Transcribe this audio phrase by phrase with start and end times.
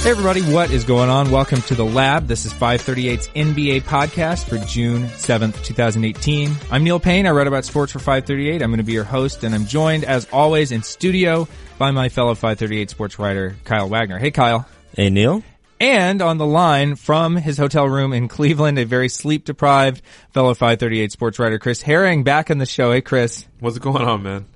[0.00, 1.30] Hey everybody, what is going on?
[1.30, 2.26] Welcome to the lab.
[2.26, 6.56] This is 538's NBA podcast for June 7th, 2018.
[6.70, 7.26] I'm Neil Payne.
[7.26, 8.62] I write about sports for 538.
[8.62, 12.08] I'm going to be your host and I'm joined as always in studio by my
[12.08, 14.18] fellow 538 sports writer, Kyle Wagner.
[14.18, 14.66] Hey Kyle.
[14.96, 15.42] Hey Neil.
[15.78, 20.54] And on the line from his hotel room in Cleveland, a very sleep deprived fellow
[20.54, 22.90] 538 sports writer, Chris Herring back in the show.
[22.90, 23.46] Hey Chris.
[23.58, 24.46] What's going on, man?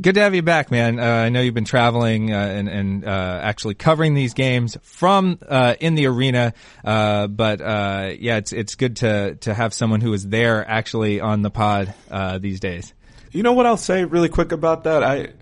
[0.00, 1.00] Good to have you back, man.
[1.00, 5.40] Uh, I know you've been traveling uh, and, and uh, actually covering these games from
[5.48, 6.54] uh, in the arena,
[6.84, 11.20] uh, but uh, yeah, it's it's good to to have someone who is there actually
[11.20, 11.94] on the pod
[12.40, 12.94] these days.
[13.32, 15.02] You know what I'll say really quick about that?
[15.02, 15.32] I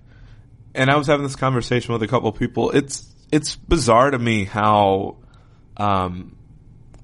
[0.75, 2.71] and I was having this conversation with a couple people.
[2.71, 5.19] It's it's bizarre to me how
[5.77, 6.35] um,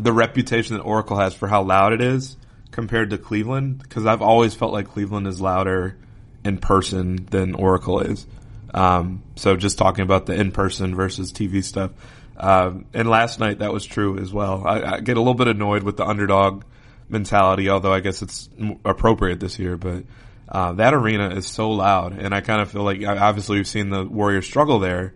[0.00, 2.38] the reputation that Oracle has for how loud it is
[2.70, 5.98] compared to Cleveland, because I've always felt like Cleveland is louder
[6.44, 8.26] in person than Oracle is.
[8.74, 11.90] Um, so just talking about the in person versus TV stuff.
[12.36, 14.66] Um, and last night that was true as well.
[14.66, 16.64] I, I, get a little bit annoyed with the underdog
[17.08, 18.48] mentality, although I guess it's
[18.84, 19.76] appropriate this year.
[19.76, 20.04] But
[20.48, 23.90] uh, that arena is so loud, and I kind of feel like obviously we've seen
[23.90, 25.14] the Warriors struggle there,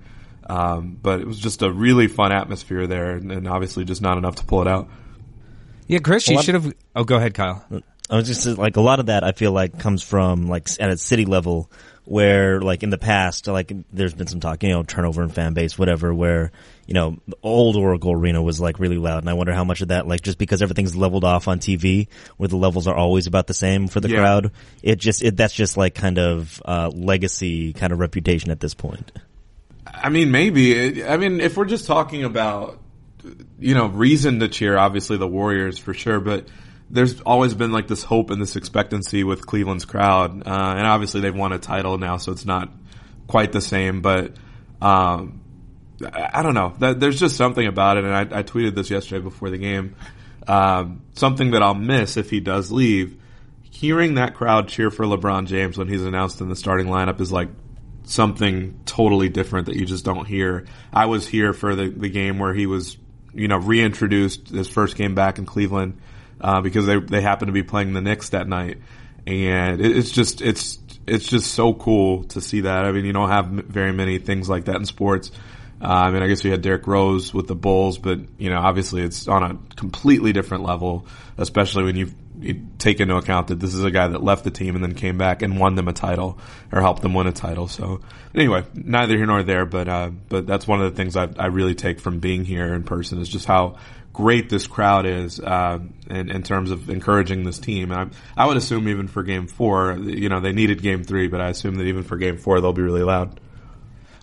[0.49, 4.19] um, but it was just a really fun atmosphere there, and, and, obviously just not
[4.19, 4.89] enough to pull it out.
[5.89, 6.73] Yeah, Chris, you should have.
[6.95, 7.65] Oh, go ahead, Kyle.
[8.09, 9.25] I was just like a lot of that.
[9.25, 11.71] I feel like comes from like at a city level,
[12.05, 15.55] where like in the past, like there's been some talk, you know, turnover in fan
[15.55, 16.15] base, whatever.
[16.15, 16.53] Where
[16.87, 19.81] you know the old Oracle Arena was like really loud, and I wonder how much
[19.81, 23.27] of that, like just because everything's leveled off on TV, where the levels are always
[23.27, 24.19] about the same for the yeah.
[24.19, 28.61] crowd, it just it that's just like kind of uh, legacy kind of reputation at
[28.61, 29.11] this point.
[29.85, 31.05] I mean, maybe.
[31.05, 32.79] I mean, if we're just talking about
[33.59, 36.47] you know reason to cheer, obviously the Warriors for sure, but
[36.89, 41.21] there's always been like this hope and this expectancy with Cleveland's crowd, uh, and obviously
[41.21, 42.71] they've won a title now, so it's not
[43.27, 44.03] quite the same.
[44.03, 44.33] But
[44.81, 45.41] um,
[46.13, 46.75] I, don't know.
[46.79, 49.97] There's just something about it, and I, I tweeted this yesterday before the game.
[50.47, 53.21] Um, something that I'll miss if he does leave.
[53.63, 57.33] Hearing that crowd cheer for LeBron James when he's announced in the starting lineup is
[57.33, 57.49] like
[58.05, 60.67] something totally different that you just don't hear.
[60.93, 62.97] I was here for the, the game where he was,
[63.35, 66.01] you know, reintroduced his first game back in Cleveland
[66.41, 68.79] uh, because they they happen to be playing the Knicks that night,
[69.27, 72.85] and it, it's just it's it's just so cool to see that.
[72.85, 75.31] I mean, you don't have very many things like that in sports.
[75.81, 78.59] Uh, I mean, I guess we had Derrick Rose with the Bulls, but you know,
[78.59, 82.11] obviously it's on a completely different level, especially when you
[82.79, 85.19] take into account that this is a guy that left the team and then came
[85.19, 86.39] back and won them a title
[86.73, 87.69] or helped them win a title.
[87.69, 88.01] So
[88.35, 91.47] anyway, neither here nor there, but uh, but that's one of the things I, I
[91.47, 93.77] really take from being here in person is just how
[94.17, 95.79] great this crowd is uh,
[96.09, 97.93] in, in, terms of encouraging this team.
[97.93, 101.29] And I, I would assume even for Game Four, you know, they needed Game Three,
[101.29, 103.39] but I assume that even for Game Four, they'll be really loud.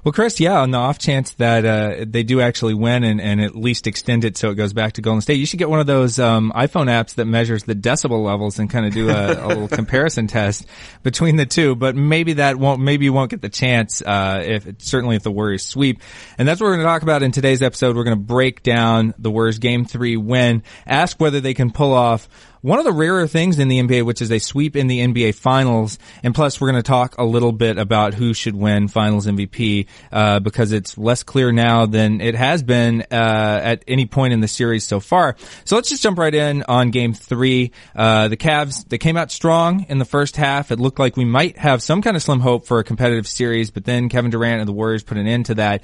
[0.03, 3.39] Well, Chris, yeah, on the off chance that uh, they do actually win and, and
[3.39, 5.79] at least extend it so it goes back to Golden State, you should get one
[5.79, 9.45] of those um, iPhone apps that measures the decibel levels and kind of do a,
[9.45, 10.65] a little comparison test
[11.03, 11.75] between the two.
[11.75, 15.31] But maybe that won't, maybe you won't get the chance uh, if certainly if the
[15.31, 16.01] Warriors sweep.
[16.37, 17.95] And that's what we're going to talk about in today's episode.
[17.95, 21.93] We're going to break down the Warriors Game Three win, ask whether they can pull
[21.93, 22.27] off
[22.63, 25.35] one of the rarer things in the NBA, which is a sweep in the NBA
[25.35, 25.99] finals.
[26.23, 29.85] And plus, we're going to talk a little bit about who should win finals MVP,
[30.11, 34.39] uh, because it's less clear now than it has been, uh, at any point in
[34.39, 35.35] the series so far.
[35.65, 37.73] So let's just jump right in on game three.
[37.93, 40.71] Uh, the Cavs, they came out strong in the first half.
[40.71, 43.71] It looked like we might have some kind of slim hope for a competitive series,
[43.71, 45.83] but then Kevin Durant and the Warriors put an end to that.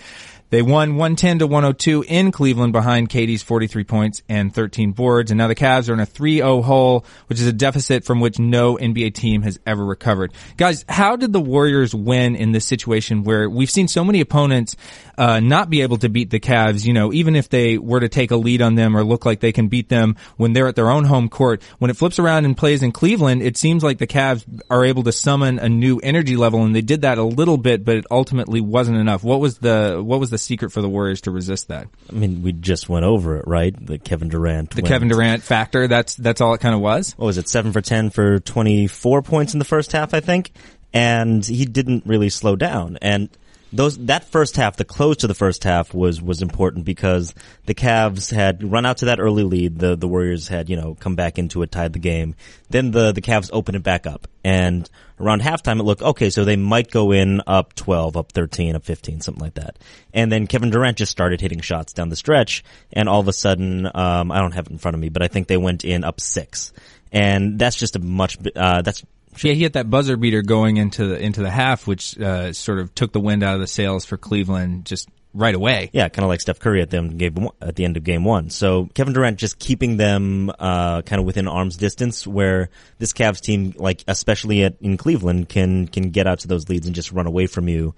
[0.49, 5.29] They won 110 to 102 in Cleveland behind KD's 43 points and 13 boards.
[5.29, 8.39] And now the Cavs are in a 3-0 hole, which is a deficit from which
[8.39, 10.33] no NBA team has ever recovered.
[10.57, 14.75] Guys, how did the Warriors win in this situation where we've seen so many opponents
[15.19, 18.09] uh, not be able to beat the Cavs, you know, even if they were to
[18.09, 20.75] take a lead on them or look like they can beat them when they're at
[20.75, 21.61] their own home court.
[21.77, 25.03] When it flips around and plays in Cleveland, it seems like the Cavs are able
[25.03, 28.05] to summon a new energy level and they did that a little bit, but it
[28.09, 29.23] ultimately wasn't enough.
[29.23, 31.87] What was the, what was the secret for the Warriors to resist that?
[32.09, 33.73] I mean, we just went over it, right?
[33.85, 34.71] The Kevin Durant.
[34.71, 34.87] The went.
[34.87, 35.87] Kevin Durant factor.
[35.87, 37.13] That's that's all it kind of was.
[37.17, 37.47] What was it?
[37.49, 40.51] Seven for ten for twenty four points in the first half, I think.
[40.93, 42.97] And he didn't really slow down.
[43.01, 43.29] And
[43.71, 47.33] those that first half, the close to the first half was was important because
[47.65, 49.77] the Cavs had run out to that early lead.
[49.77, 52.35] The the Warriors had you know come back into it, tied the game.
[52.69, 54.89] Then the the Cavs opened it back up, and
[55.19, 56.29] around halftime it looked okay.
[56.29, 59.77] So they might go in up twelve, up thirteen, up fifteen, something like that.
[60.13, 63.33] And then Kevin Durant just started hitting shots down the stretch, and all of a
[63.33, 65.85] sudden, um, I don't have it in front of me, but I think they went
[65.85, 66.73] in up six,
[67.11, 69.03] and that's just a much uh, that's
[69.37, 72.79] yeah, he had that buzzer beater going into the into the half, which uh, sort
[72.79, 74.85] of took the wind out of the sails for Cleveland.
[74.85, 75.89] Just right away.
[75.93, 78.03] Yeah, kind of like Steph Curry at the end of game at the end of
[78.03, 78.49] game one.
[78.49, 83.41] So Kevin Durant just keeping them uh, kind of within arm's distance, where this Cavs
[83.41, 87.11] team, like especially at, in Cleveland, can can get out to those leads and just
[87.11, 87.95] run away from you.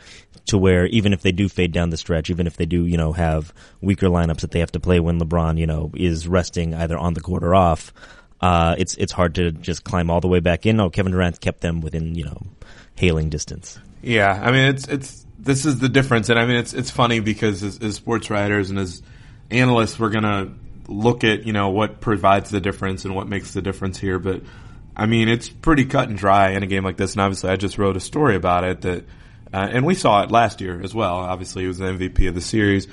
[0.47, 2.97] To where even if they do fade down the stretch, even if they do, you
[2.97, 6.73] know, have weaker lineups that they have to play when LeBron, you know, is resting
[6.73, 7.93] either on the court or off,
[8.41, 10.77] uh, it's it's hard to just climb all the way back in.
[10.77, 12.41] No, Kevin Durant kept them within, you know,
[12.95, 13.79] hailing distance.
[14.01, 17.19] Yeah, I mean it's it's this is the difference, and I mean it's it's funny
[17.19, 19.03] because as, as sports writers and as
[19.51, 20.53] analysts, we're gonna
[20.87, 24.41] look at you know what provides the difference and what makes the difference here, but
[24.95, 27.13] I mean it's pretty cut and dry in a game like this.
[27.13, 29.03] And obviously, I just wrote a story about it that,
[29.53, 31.17] uh, and we saw it last year as well.
[31.17, 32.87] Obviously, he was the MVP of the series.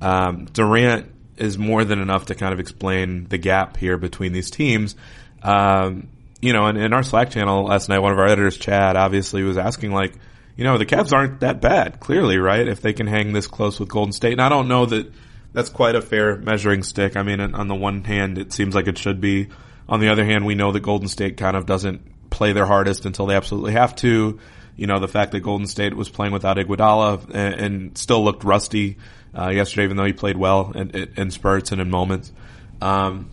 [0.00, 4.50] Um, Durant is more than enough to kind of explain the gap here between these
[4.50, 4.94] teams.
[5.42, 6.08] Um,
[6.40, 9.42] you know, in, in our Slack channel last night, one of our editors, Chad, obviously
[9.42, 10.14] was asking like
[10.56, 12.66] you know, the Cavs aren't that bad, clearly, right?
[12.66, 14.32] If they can hang this close with Golden State.
[14.32, 15.12] And I don't know that
[15.52, 17.16] that's quite a fair measuring stick.
[17.16, 19.48] I mean, on the one hand, it seems like it should be.
[19.88, 23.04] On the other hand, we know that Golden State kind of doesn't play their hardest
[23.04, 24.38] until they absolutely have to.
[24.76, 28.44] You know, the fact that Golden State was playing without Iguodala and, and still looked
[28.44, 28.96] rusty
[29.36, 32.32] uh, yesterday, even though he played well in, in spurts and in moments.
[32.80, 33.30] Um,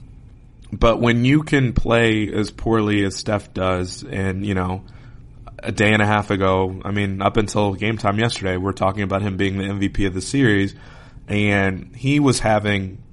[0.72, 4.84] but when you can play as poorly as Steph does, and you know,
[5.60, 9.04] a day and a half ago, I mean, up until game time yesterday, we're talking
[9.04, 10.74] about him being the MVP of the series,
[11.28, 13.04] and he was having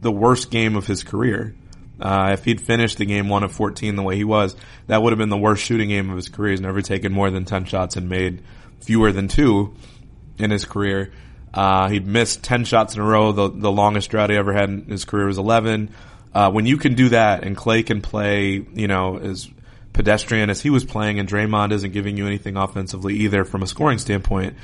[0.00, 1.54] the worst game of his career.
[2.00, 4.56] Uh, if he'd finished the game one of 14 the way he was,
[4.88, 6.50] that would have been the worst shooting game of his career.
[6.50, 8.42] He's never taken more than 10 shots and made
[8.80, 9.74] fewer than two
[10.38, 11.12] in his career.
[11.52, 13.32] Uh, he'd missed 10 shots in a row.
[13.32, 15.94] The, the longest drought he ever had in his career was 11.
[16.34, 19.50] Uh, when you can do that and Clay can play, you know, as
[19.92, 23.66] pedestrian as he was playing, and Draymond isn't giving you anything offensively either from a
[23.66, 24.56] scoring standpoint.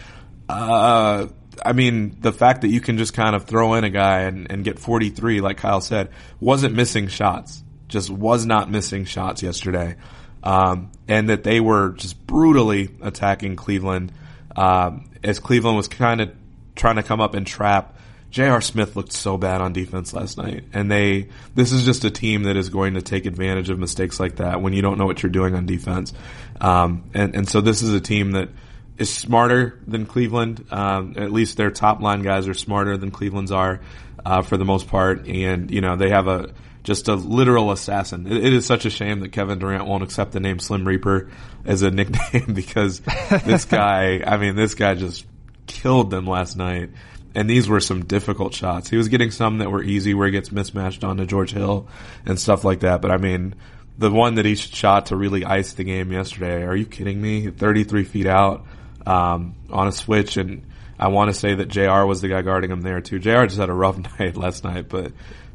[0.49, 1.27] Uh,
[1.65, 4.51] I mean, the fact that you can just kind of throw in a guy and,
[4.51, 7.63] and get 43, like Kyle said, wasn't missing shots.
[7.89, 9.97] Just was not missing shots yesterday.
[10.43, 14.13] Um, and that they were just brutally attacking Cleveland,
[14.57, 16.31] um, as Cleveland was kind of
[16.79, 17.95] trying to come up and trap
[18.31, 18.61] J.R.
[18.61, 22.43] Smith looked so bad on defense last night, and they this is just a team
[22.43, 25.23] that is going to take advantage of mistakes like that when you don't know what
[25.23, 26.13] you're doing on defense,
[26.61, 28.51] um, and and so this is a team that
[28.99, 30.67] is smarter than Cleveland.
[30.71, 33.81] Um, at least their top line guys are smarter than Cleveland's are
[34.27, 36.53] uh, for the most part, and you know they have a
[36.83, 38.27] just a literal assassin.
[38.27, 41.31] It, it is such a shame that Kevin Durant won't accept the name Slim Reaper
[41.65, 43.01] as a nickname because
[43.45, 45.25] this guy, I mean, this guy just
[45.69, 46.91] killed them last night
[47.35, 48.91] and these were some difficult shots.
[48.91, 51.87] He was getting some that were easy where he gets mismatched onto George Hill
[52.27, 53.01] and stuff like that.
[53.01, 53.55] But I mean,
[53.97, 57.49] the one that he shot to really ice the game yesterday, are you kidding me?
[57.49, 58.67] 33 feet out,
[59.07, 60.37] um, on a switch.
[60.37, 60.67] And
[60.99, 63.19] I want to say that JR was the guy guarding him there too.
[63.19, 65.13] JR just had a rough night last night, but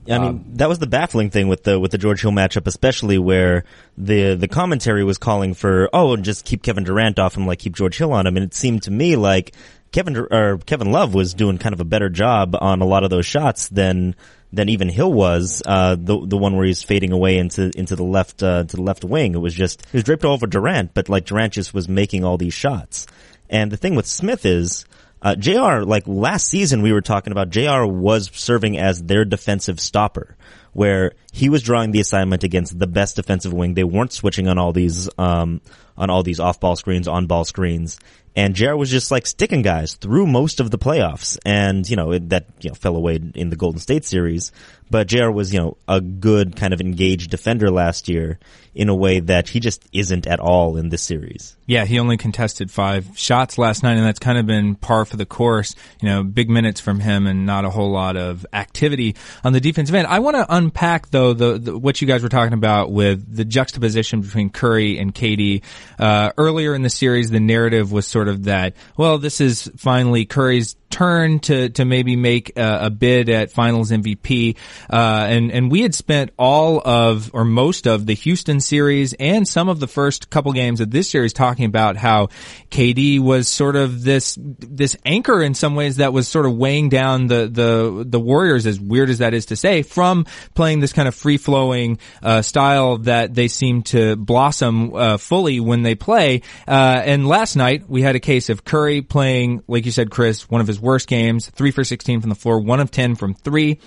[0.09, 2.67] I mean, um, that was the baffling thing with the with the George Hill matchup,
[2.67, 3.63] especially where
[3.97, 7.73] the the commentary was calling for, oh, just keep Kevin Durant off him, like keep
[7.73, 9.53] George Hill on him, and it seemed to me like
[9.93, 13.11] Kevin or Kevin Love was doing kind of a better job on a lot of
[13.11, 14.15] those shots than
[14.51, 15.61] than even Hill was.
[15.65, 18.81] Uh, the the one where he's fading away into into the left uh, to the
[18.81, 19.35] left wing.
[19.35, 22.25] It was just he was draped all over Durant, but like Durant just was making
[22.25, 23.05] all these shots.
[23.49, 24.85] And the thing with Smith is.
[25.21, 29.79] Uh, JR, like last season we were talking about, JR was serving as their defensive
[29.79, 30.35] stopper,
[30.73, 33.73] where he was drawing the assignment against the best defensive wing.
[33.73, 35.61] They weren't switching on all these, um,
[35.97, 37.97] on all these off ball screens, on ball screens.
[38.35, 41.37] And JR was just like sticking guys through most of the playoffs.
[41.45, 44.51] And, you know, it, that, you know, fell away in the Golden State series.
[44.89, 48.39] But JR was, you know, a good kind of engaged defender last year
[48.75, 51.55] in a way that he just isn't at all in this series.
[51.67, 55.15] Yeah, he only contested five shots last night, and that's kind of been par for
[55.15, 55.75] the course.
[56.01, 59.61] You know, big minutes from him and not a whole lot of activity on the
[59.61, 60.07] defensive end.
[60.07, 63.45] I want to unpack though the, the, what you guys were talking about with the
[63.45, 65.61] juxtaposition between Curry and KD.
[65.99, 70.25] Uh, earlier in the series, the narrative was sort of that, well, this is finally
[70.25, 74.55] Curry's turn to to maybe make a bid at Finals MVP.
[74.89, 79.47] Uh, and and we had spent all of or most of the Houston series and
[79.47, 82.27] some of the first couple games of this series talking about how
[82.71, 86.89] KD was sort of this this anchor in some ways that was sort of weighing
[86.89, 88.65] down the the the Warriors.
[88.65, 90.25] As weird as that is to say, from
[90.55, 95.59] playing this kind of free flowing uh, style that they seem to blossom uh, fully
[95.59, 96.41] when they play.
[96.67, 100.49] Uh, and last night we had a case of Curry playing, like you said, Chris,
[100.49, 103.33] one of his worst games, three for 16 from the floor, one of 10 from
[103.33, 103.79] three.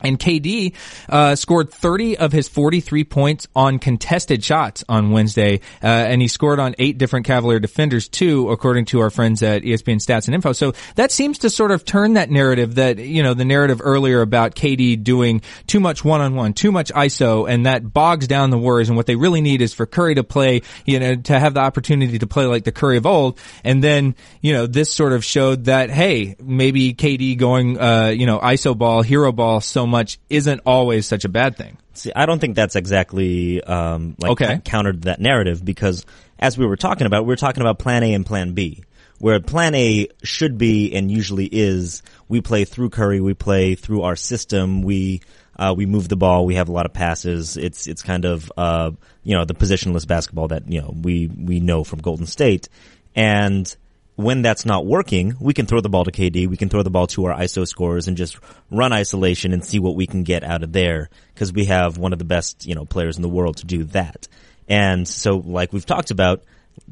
[0.00, 0.74] And KD
[1.08, 6.28] uh, scored 30 of his 43 points on contested shots on Wednesday, uh, and he
[6.28, 10.34] scored on eight different Cavalier defenders too, according to our friends at ESPN Stats and
[10.34, 10.52] Info.
[10.52, 14.20] So that seems to sort of turn that narrative that you know the narrative earlier
[14.20, 18.88] about KD doing too much one-on-one, too much ISO, and that bogs down the Warriors.
[18.88, 21.60] And what they really need is for Curry to play, you know, to have the
[21.60, 23.38] opportunity to play like the Curry of old.
[23.64, 28.26] And then you know this sort of showed that hey, maybe KD going, uh, you
[28.26, 31.76] know, ISO ball, hero ball so much isn't always such a bad thing.
[31.94, 34.60] See, I don't think that's exactly um, like Okay.
[34.64, 36.06] countered that narrative because
[36.38, 38.84] as we were talking about, we were talking about Plan A and Plan B.
[39.18, 44.02] Where Plan A should be and usually is, we play through Curry, we play through
[44.02, 45.22] our system, we
[45.58, 47.56] uh, we move the ball, we have a lot of passes.
[47.56, 48.92] It's it's kind of uh,
[49.24, 52.68] you know the positionless basketball that you know we we know from Golden State,
[53.16, 53.74] and
[54.18, 56.90] when that's not working, we can throw the ball to KD, we can throw the
[56.90, 58.36] ball to our ISO scorers and just
[58.68, 62.12] run isolation and see what we can get out of there because we have one
[62.12, 64.26] of the best, you know, players in the world to do that.
[64.68, 66.42] And so, like we've talked about,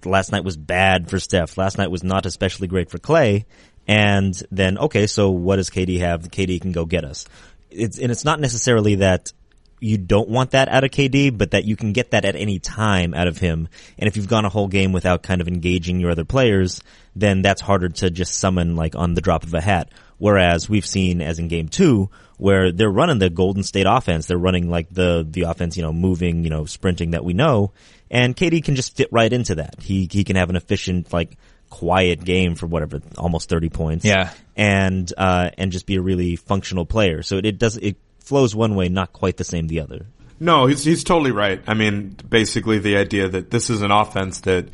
[0.05, 1.59] last night was bad for Steph.
[1.59, 3.45] Last night was not especially great for Clay.
[3.89, 6.31] And then, okay, so what does KD have?
[6.31, 7.27] KD can go get us.
[7.73, 9.33] It's, and it's not necessarily that
[9.81, 12.59] you don't want that out of KD, but that you can get that at any
[12.59, 13.69] time out of him.
[13.99, 16.81] And if you've gone a whole game without kind of engaging your other players,
[17.15, 19.91] then that's harder to just summon like on the drop of a hat.
[20.19, 24.39] Whereas we've seen as in game two, where they're running the Golden State offense, they're
[24.39, 27.73] running like the, the offense, you know, moving, you know, sprinting that we know.
[28.11, 29.77] And KD can just fit right into that.
[29.81, 31.37] He, he can have an efficient, like,
[31.69, 34.33] quiet game for whatever, almost 30 points Yeah.
[34.57, 37.23] and uh, and just be a really functional player.
[37.23, 40.07] So it, it does it flows one way, not quite the same the other.
[40.39, 41.63] No, he's he's totally right.
[41.67, 44.69] I mean, basically the idea that this is an offense that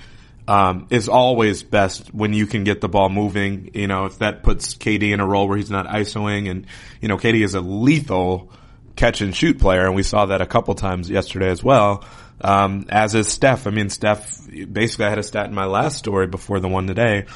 [0.49, 3.71] um, is always best when you can get the ball moving.
[3.75, 6.67] You know, if that puts KD in a role where he's not isoing, and
[7.01, 8.51] you know, KD is a lethal
[8.97, 12.05] catch and shoot player, and we saw that a couple times yesterday as well.
[12.41, 13.69] Um, as is Steph.
[13.69, 14.49] I mean, Steph.
[14.49, 17.27] Basically, I had a stat in my last story before the one today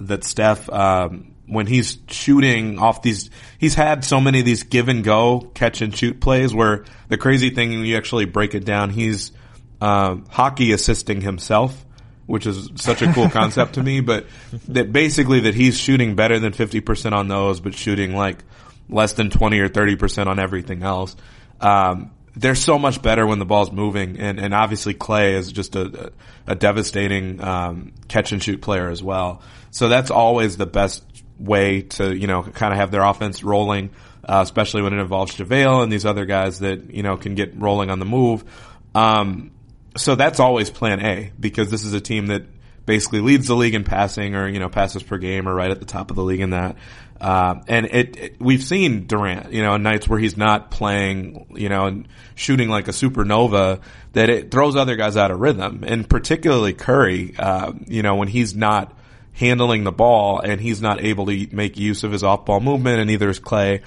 [0.00, 0.68] that Steph.
[0.70, 5.50] Um, when he's shooting off these, he's had so many of these give and go
[5.54, 9.32] catch and shoot plays where the crazy thing, you actually break it down, he's,
[9.80, 11.84] um, hockey assisting himself,
[12.26, 14.26] which is such a cool concept to me, but
[14.68, 18.38] that basically that he's shooting better than 50% on those, but shooting like
[18.88, 21.16] less than 20 or 30% on everything else.
[21.60, 25.74] Um, they're so much better when the ball's moving, and, and obviously Clay is just
[25.74, 26.12] a,
[26.46, 29.42] a devastating um, catch and shoot player as well.
[29.70, 31.02] So that's always the best
[31.38, 33.90] way to you know kind of have their offense rolling,
[34.24, 37.56] uh, especially when it involves JaVale and these other guys that you know can get
[37.56, 38.44] rolling on the move.
[38.94, 39.52] Um,
[39.96, 42.42] so that's always Plan A because this is a team that
[42.84, 45.80] basically leads the league in passing or you know passes per game or right at
[45.80, 46.76] the top of the league in that.
[47.20, 51.70] Uh, and it, it, we've seen Durant, you know, nights where he's not playing, you
[51.70, 53.80] know, and shooting like a supernova,
[54.12, 58.28] that it throws other guys out of rhythm, and particularly Curry, uh, you know, when
[58.28, 58.95] he's not
[59.36, 63.06] handling the ball and he's not able to make use of his off-ball movement, and
[63.06, 63.82] neither is Clay.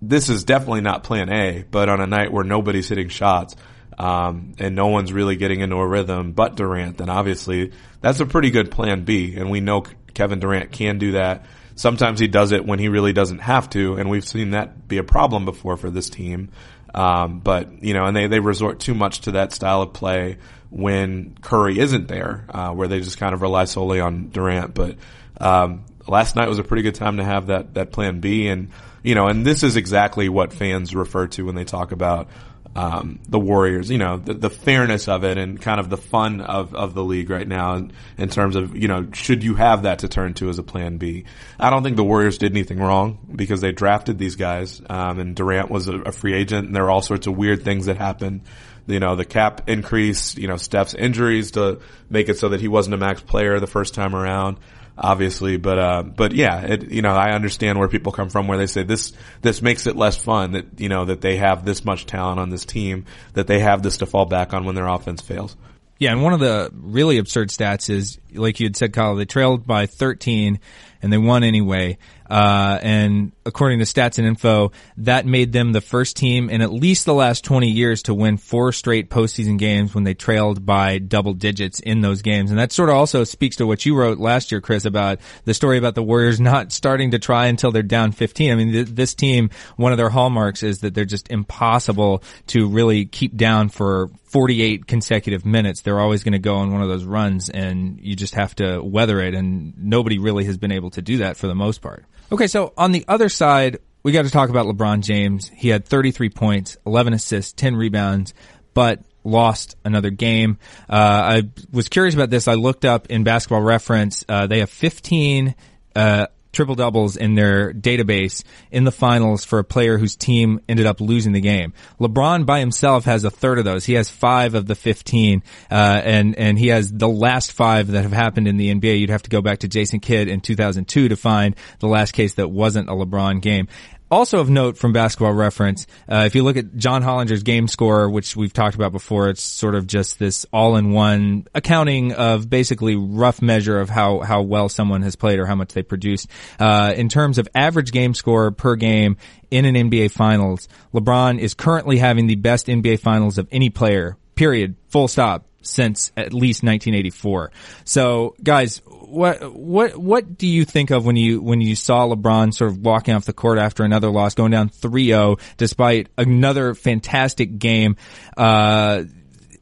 [0.00, 3.56] This is definitely not Plan A, but on a night where nobody's hitting shots.
[3.96, 7.70] Um, and no one's really getting into a rhythm but Durant, then obviously
[8.00, 9.36] that's a pretty good plan B.
[9.36, 9.84] And we know
[10.14, 11.46] Kevin Durant can do that.
[11.76, 14.98] Sometimes he does it when he really doesn't have to, and we've seen that be
[14.98, 16.50] a problem before for this team.
[16.94, 20.38] Um, but you know, and they, they resort too much to that style of play
[20.70, 24.74] when Curry isn't there, uh, where they just kind of rely solely on Durant.
[24.74, 24.96] But
[25.40, 28.70] um, last night was a pretty good time to have that that plan B, and
[29.02, 32.28] you know, and this is exactly what fans refer to when they talk about
[32.76, 36.40] um, the Warriors, you know, the, the, fairness of it and kind of the fun
[36.40, 39.84] of, of the league right now in, in, terms of, you know, should you have
[39.84, 41.24] that to turn to as a plan B?
[41.58, 45.36] I don't think the Warriors did anything wrong because they drafted these guys, um, and
[45.36, 47.96] Durant was a, a, free agent and there are all sorts of weird things that
[47.96, 48.42] happened.
[48.86, 52.68] You know, the cap increase, you know, Steph's injuries to make it so that he
[52.68, 54.58] wasn't a max player the first time around
[54.96, 58.58] obviously, but uh, but yeah, it, you know, I understand where people come from where
[58.58, 61.84] they say this this makes it less fun that you know that they have this
[61.84, 64.88] much talent on this team that they have this to fall back on when their
[64.88, 65.56] offense fails.
[65.98, 69.26] Yeah, and one of the really absurd stats is, like you had said, Kyle, they
[69.26, 70.58] trailed by 13
[71.00, 71.98] and they won anyway.
[72.28, 76.72] Uh, and according to stats and info, that made them the first team in at
[76.72, 80.98] least the last 20 years to win four straight postseason games when they trailed by
[80.98, 82.50] double digits in those games.
[82.50, 85.54] And that sort of also speaks to what you wrote last year, Chris, about the
[85.54, 88.52] story about the Warriors not starting to try until they're down 15.
[88.52, 92.68] I mean, th- this team, one of their hallmarks is that they're just impossible to
[92.68, 95.82] really keep down for 48 consecutive minutes.
[95.82, 98.80] They're always going to go on one of those runs and you just have to
[98.82, 99.34] weather it.
[99.34, 102.04] And nobody really has been able to do that for the most part.
[102.34, 105.48] Okay, so on the other side, we got to talk about LeBron James.
[105.54, 108.34] He had 33 points, 11 assists, 10 rebounds,
[108.74, 110.58] but lost another game.
[110.90, 112.48] Uh, I was curious about this.
[112.48, 114.24] I looked up in basketball reference.
[114.28, 115.54] Uh, they have 15,
[115.94, 120.86] uh, triple doubles in their database in the finals for a player whose team ended
[120.86, 121.72] up losing the game.
[122.00, 123.84] LeBron by himself has a third of those.
[123.84, 128.02] He has five of the 15, uh, and, and he has the last five that
[128.02, 129.00] have happened in the NBA.
[129.00, 132.34] You'd have to go back to Jason Kidd in 2002 to find the last case
[132.34, 133.68] that wasn't a LeBron game.
[134.14, 138.08] Also of note from Basketball Reference, uh, if you look at John Hollinger's game score,
[138.08, 143.42] which we've talked about before, it's sort of just this all-in-one accounting of basically rough
[143.42, 146.28] measure of how how well someone has played or how much they produced.
[146.60, 149.16] Uh, in terms of average game score per game
[149.50, 154.16] in an NBA Finals, LeBron is currently having the best NBA Finals of any player.
[154.36, 154.76] Period.
[154.90, 157.50] Full stop since at least 1984.
[157.84, 158.80] So, guys,
[159.14, 162.78] what what what do you think of when you when you saw LeBron sort of
[162.78, 167.96] walking off the court after another loss, going down 3-0 despite another fantastic game?
[168.36, 169.04] Uh,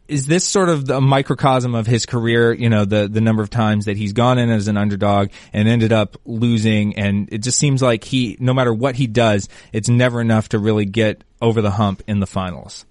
[0.09, 2.53] is this sort of a microcosm of his career?
[2.53, 5.69] You know, the the number of times that he's gone in as an underdog and
[5.69, 9.89] ended up losing, and it just seems like he, no matter what he does, it's
[9.89, 12.85] never enough to really get over the hump in the finals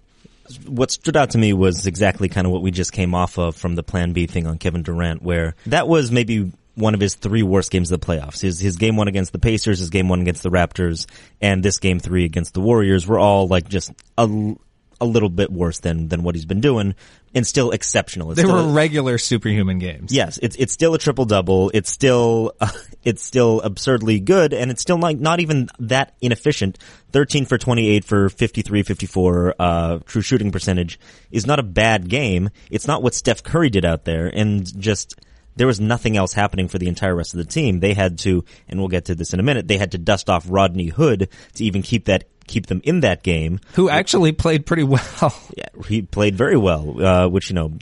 [0.60, 3.56] what stood out to me was exactly kind of what we just came off of
[3.56, 7.16] from the Plan B thing on Kevin Durant, where that was maybe one of his
[7.16, 8.42] three worst games of the playoffs.
[8.42, 11.06] His his game one against the Pacers, his game one against the Raptors,
[11.42, 14.56] and this game three against the Warriors were all like just a
[15.02, 16.96] a little bit worse than than what he's been doing,
[17.34, 18.32] and still exceptional.
[18.32, 20.14] It's they were a, regular superhuman games.
[20.14, 21.72] Yes, it's it's still a triple double.
[21.74, 22.70] It's still uh,
[23.04, 26.78] it's still absurdly good, and it's still like not even that inefficient.
[27.12, 31.00] Thirteen for twenty eight for 53, 54 uh, true shooting percentage
[31.32, 32.50] is not a bad game.
[32.70, 35.20] It's not what Steph Curry did out there, and just
[35.56, 37.80] there was nothing else happening for the entire rest of the team.
[37.80, 40.30] They had to, and we'll get to this in a minute, they had to dust
[40.30, 43.60] off Rodney Hood to even keep that keep them in that game.
[43.74, 45.02] Who actually played pretty well.
[45.58, 47.74] Yeah, he played very well, uh, which you know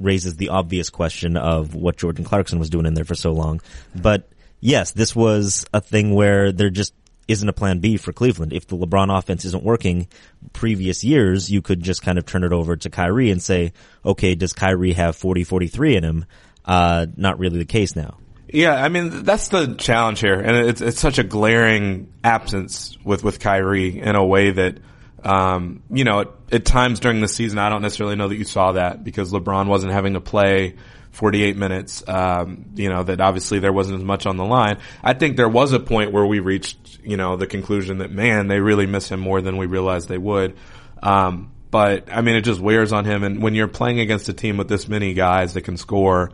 [0.00, 3.60] raises the obvious question of what Jordan Clarkson was doing in there for so long.
[3.94, 4.28] But
[4.62, 6.94] yes, this was a thing where there just
[7.28, 8.52] isn't a plan B for Cleveland.
[8.52, 10.08] If the LeBron offense isn't working
[10.52, 13.72] previous years, you could just kind of turn it over to Kyrie and say,
[14.04, 16.24] okay, does Kyrie have 40, 43 in him?
[16.64, 18.16] Uh, not really the case now.
[18.48, 23.24] Yeah, I mean that's the challenge here, and it's it's such a glaring absence with
[23.24, 24.76] with Kyrie in a way that,
[25.24, 28.44] um, you know, at, at, times during the season, I don't necessarily know that you
[28.44, 30.76] saw that because LeBron wasn't having to play
[31.12, 32.02] 48 minutes.
[32.08, 34.78] Um, you know that obviously there wasn't as much on the line.
[35.02, 38.48] I think there was a point where we reached, you know, the conclusion that man,
[38.48, 40.56] they really miss him more than we realized they would.
[41.02, 44.32] Um, but I mean, it just wears on him, and when you're playing against a
[44.32, 46.32] team with this many guys that can score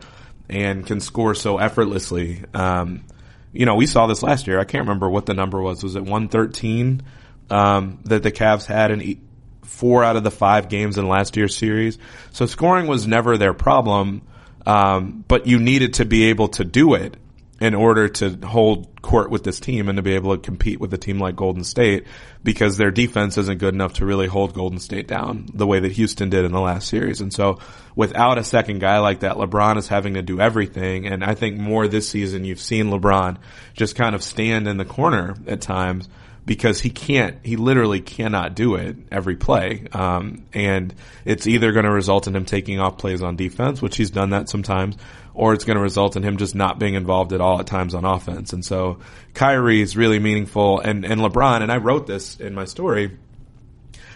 [0.49, 2.43] and can score so effortlessly.
[2.53, 3.05] Um,
[3.51, 4.59] you know, we saw this last year.
[4.59, 5.83] I can't remember what the number was.
[5.83, 7.03] Was it 113
[7.49, 9.21] um, that the Cavs had in
[9.63, 11.97] four out of the five games in last year's series?
[12.31, 14.23] So scoring was never their problem,
[14.65, 17.17] um, but you needed to be able to do it
[17.59, 20.93] in order to hold court with this team and to be able to compete with
[20.93, 22.05] a team like Golden State
[22.43, 25.91] because their defense isn't good enough to really hold Golden State down the way that
[25.93, 27.19] Houston did in the last series.
[27.19, 27.59] And so
[27.95, 31.05] without a second guy like that, LeBron is having to do everything.
[31.05, 33.37] And I think more this season you've seen LeBron
[33.73, 36.07] just kind of stand in the corner at times
[36.45, 39.85] because he can't, he literally cannot do it every play.
[39.91, 40.93] Um, and
[41.25, 44.31] it's either going to result in him taking off plays on defense, which he's done
[44.31, 44.97] that sometimes,
[45.33, 47.93] or it's going to result in him just not being involved at all at times
[47.93, 48.53] on offense.
[48.53, 48.99] And so
[49.33, 53.17] Kyrie is really meaningful and, and LeBron, and I wrote this in my story.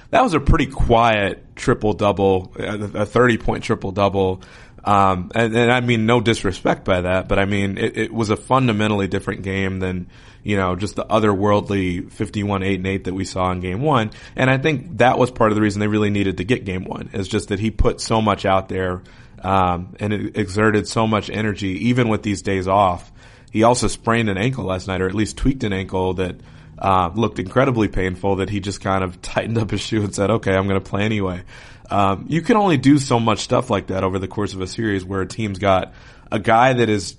[0.09, 4.41] That was a pretty quiet triple double, a 30 point triple double.
[4.83, 8.29] Um, and, and, I mean, no disrespect by that, but I mean, it, it, was
[8.29, 10.07] a fundamentally different game than,
[10.43, 14.11] you know, just the otherworldly 51 8 and 8 that we saw in game one.
[14.35, 16.83] And I think that was part of the reason they really needed to get game
[16.83, 19.01] one is just that he put so much out there
[19.43, 23.09] um, and exerted so much energy, even with these days off.
[23.51, 26.37] He also sprained an ankle last night, or at least tweaked an ankle that
[26.79, 28.37] uh, looked incredibly painful.
[28.37, 30.89] That he just kind of tightened up his shoe and said, "Okay, I'm going to
[30.89, 31.43] play anyway."
[31.89, 34.67] Um, you can only do so much stuff like that over the course of a
[34.67, 35.93] series where a team's got
[36.31, 37.17] a guy that is,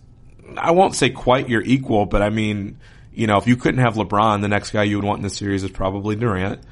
[0.56, 2.78] I won't say quite your equal, but I mean,
[3.12, 5.30] you know, if you couldn't have LeBron, the next guy you would want in the
[5.30, 6.62] series is probably Durant.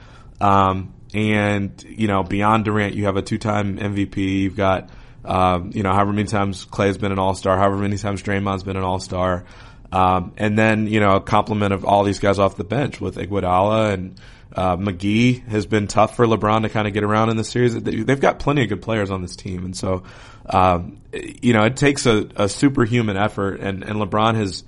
[0.40, 4.16] Um, and you know, beyond Durant, you have a two-time MVP.
[4.16, 4.90] You've got
[5.24, 8.64] um, you know, however many times Clay's been an All Star, however many times Draymond's
[8.64, 9.44] been an All Star,
[9.92, 13.16] um, and then you know a complement of all these guys off the bench with
[13.16, 14.20] Iguodala and
[14.54, 17.74] uh, McGee has been tough for LeBron to kind of get around in the series.
[17.74, 20.02] They've got plenty of good players on this team, and so
[20.46, 24.64] um, you know it takes a, a superhuman effort, and, and LeBron has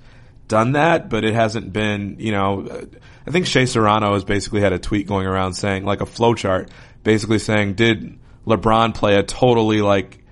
[0.47, 2.87] done that, but it hasn't been, you know,
[3.27, 6.69] I think Shea Serrano has basically had a tweet going around saying like a flowchart,
[7.03, 10.23] basically saying, did LeBron play a totally like,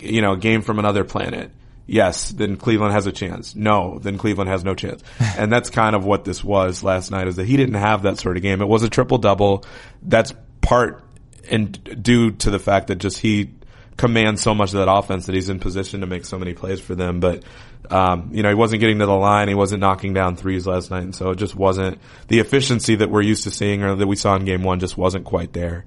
[0.00, 1.50] you know, game from another planet?
[1.86, 3.54] Yes, then Cleveland has a chance.
[3.54, 5.02] No, then Cleveland has no chance.
[5.38, 8.18] and that's kind of what this was last night is that he didn't have that
[8.18, 8.62] sort of game.
[8.62, 9.64] It was a triple double.
[10.02, 11.04] That's part
[11.50, 13.50] and due to the fact that just he
[13.96, 16.80] commands so much of that offense that he's in position to make so many plays
[16.80, 17.20] for them.
[17.20, 17.44] But
[17.90, 19.48] um, you know, he wasn't getting to the line.
[19.48, 23.10] He wasn't knocking down threes last night, and so it just wasn't the efficiency that
[23.10, 24.80] we're used to seeing or that we saw in Game One.
[24.80, 25.84] Just wasn't quite there.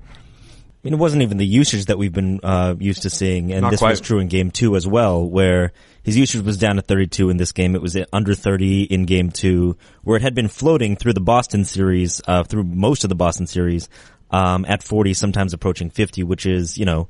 [0.87, 3.71] Mean, it wasn't even the usage that we've been uh, used to seeing, and Not
[3.71, 3.89] this quite.
[3.89, 7.35] was true in Game Two as well, where his usage was down to 32 in
[7.35, 7.75] this game.
[7.75, 11.65] It was under 30 in Game Two, where it had been floating through the Boston
[11.65, 13.89] series, uh, through most of the Boston series,
[14.31, 17.09] um, at 40, sometimes approaching 50, which is you know.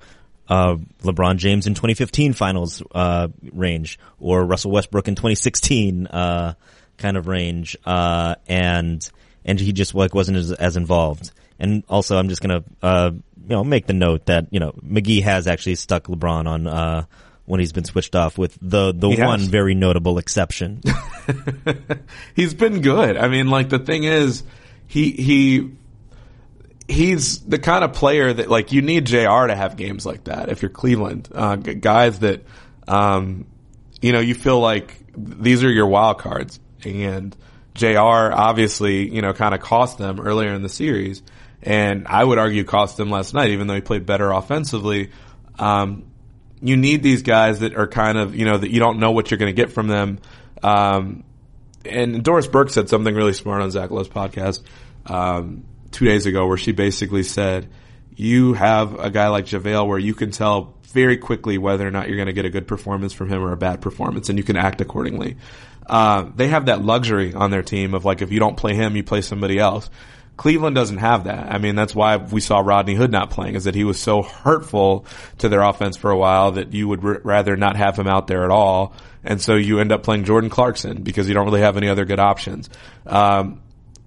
[0.50, 6.54] Uh, LeBron James in 2015 finals, uh, range, or Russell Westbrook in 2016, uh,
[6.98, 9.08] kind of range, uh, and,
[9.44, 11.32] and he just like wasn't as, as involved.
[11.60, 15.24] And also, I'm just gonna, uh, you know, make the note that you know McGee
[15.24, 17.06] has actually stuck LeBron on uh,
[17.46, 19.28] when he's been switched off, with the the He has.
[19.28, 20.82] one very notable exception.
[22.36, 23.18] he's been good.
[23.18, 24.44] I mean, like the thing is,
[24.88, 25.72] he he
[26.88, 29.48] he's the kind of player that like you need Jr.
[29.48, 30.50] to have games like that.
[30.50, 32.44] If you're Cleveland, uh, g- guys that
[32.88, 33.46] um,
[34.02, 37.36] you know you feel like these are your wild cards, and
[37.76, 37.98] Jr.
[37.98, 41.22] obviously you know kind of cost them earlier in the series,
[41.62, 45.12] and I would argue cost them last night, even though he played better offensively.
[45.58, 46.12] Um,
[46.62, 49.32] you need these guys that are kind of you know that you don't know what
[49.32, 50.20] you're going to get from them.
[50.64, 51.24] Um,
[51.86, 54.64] and Doris Burke said something really smart on Zach Lowe's podcast
[55.06, 57.70] um, two days ago, where she basically said,
[58.16, 62.08] "You have a guy like JaVale where you can tell very quickly whether or not
[62.08, 64.44] you're going to get a good performance from him or a bad performance, and you
[64.44, 65.38] can act accordingly."
[65.88, 68.96] Uh, they have that luxury on their team of like if you don't play him,
[68.96, 69.90] you play somebody else.
[70.38, 71.52] Cleveland doesn't have that.
[71.52, 74.22] I mean, that's why we saw Rodney Hood not playing, is that he was so
[74.22, 75.06] hurtful
[75.40, 78.28] to their offense for a while that you would r- rather not have him out
[78.28, 78.94] there at all.
[79.24, 82.06] And so you end up playing Jordan Clarkson because you don't really have any other
[82.06, 82.70] good options.
[83.08, 83.62] Um,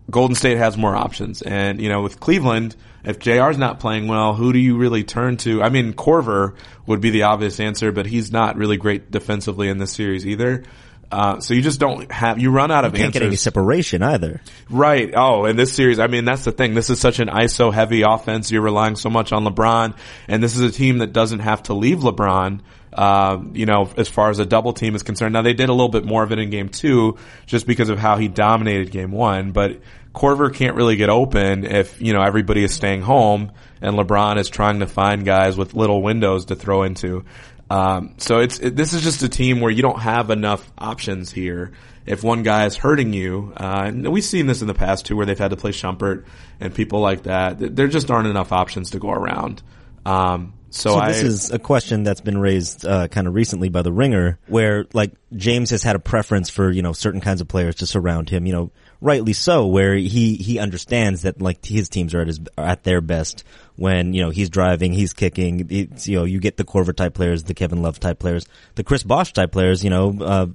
[0.08, 1.42] Golden State has more options.
[1.42, 5.36] And, you know, with Cleveland, if JR's not playing well, who do you really turn
[5.38, 5.62] to?
[5.62, 6.54] I mean, Korver
[6.86, 10.64] would be the obvious answer, but he's not really great defensively in this series either.
[11.10, 14.02] Uh, so you just don't have, you run out of you Can't get any separation
[14.02, 14.40] either.
[14.68, 15.12] Right.
[15.14, 16.74] Oh, in this series, I mean, that's the thing.
[16.74, 18.50] This is such an ISO heavy offense.
[18.50, 19.96] You're relying so much on LeBron,
[20.28, 22.60] and this is a team that doesn't have to leave LeBron.
[22.92, 25.32] Um, you know, as far as a double team is concerned.
[25.32, 27.98] Now they did a little bit more of it in game two, just because of
[27.98, 29.52] how he dominated game one.
[29.52, 29.80] But
[30.12, 34.48] Korver can't really get open if you know everybody is staying home and LeBron is
[34.48, 37.24] trying to find guys with little windows to throw into.
[37.70, 41.30] Um, so it's it, this is just a team where you don't have enough options
[41.30, 41.72] here.
[42.04, 45.16] If one guy is hurting you, uh, and we've seen this in the past too,
[45.16, 46.24] where they've had to play Shumpert
[46.58, 47.58] and people like that.
[47.60, 49.62] th- There just aren't enough options to go around.
[50.04, 53.68] Um, so, So I, this is a question that's been raised uh, kind of recently
[53.68, 57.40] by the Ringer, where like James has had a preference for you know certain kinds
[57.40, 58.46] of players to surround him.
[58.46, 62.40] You know, rightly so, where he he understands that like his teams are at his
[62.56, 63.44] are at their best
[63.76, 65.66] when you know he's driving, he's kicking.
[65.70, 68.84] It's, you know, you get the Korver type players, the Kevin Love type players, the
[68.84, 69.82] Chris Bosh type players.
[69.82, 70.46] You know, uh,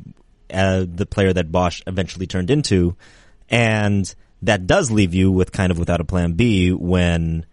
[0.54, 2.96] uh, the player that Bosh eventually turned into,
[3.50, 7.46] and that does leave you with kind of without a plan B when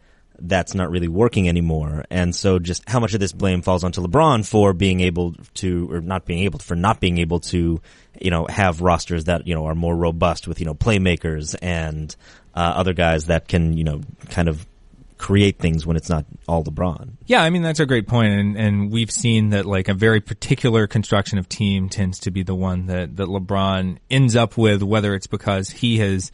[0.42, 2.05] that's not really working anymore.
[2.11, 5.90] And so just how much of this blame falls onto LeBron for being able to,
[5.92, 7.81] or not being able for not being able to,
[8.20, 12.14] you know, have rosters that, you know, are more robust with, you know, playmakers and,
[12.55, 14.66] uh, other guys that can, you know, kind of
[15.22, 17.11] create things when it's not all LeBron.
[17.26, 20.20] Yeah, I mean that's a great point, and and we've seen that like a very
[20.20, 24.83] particular construction of team tends to be the one that that LeBron ends up with,
[24.83, 26.33] whether it's because he has.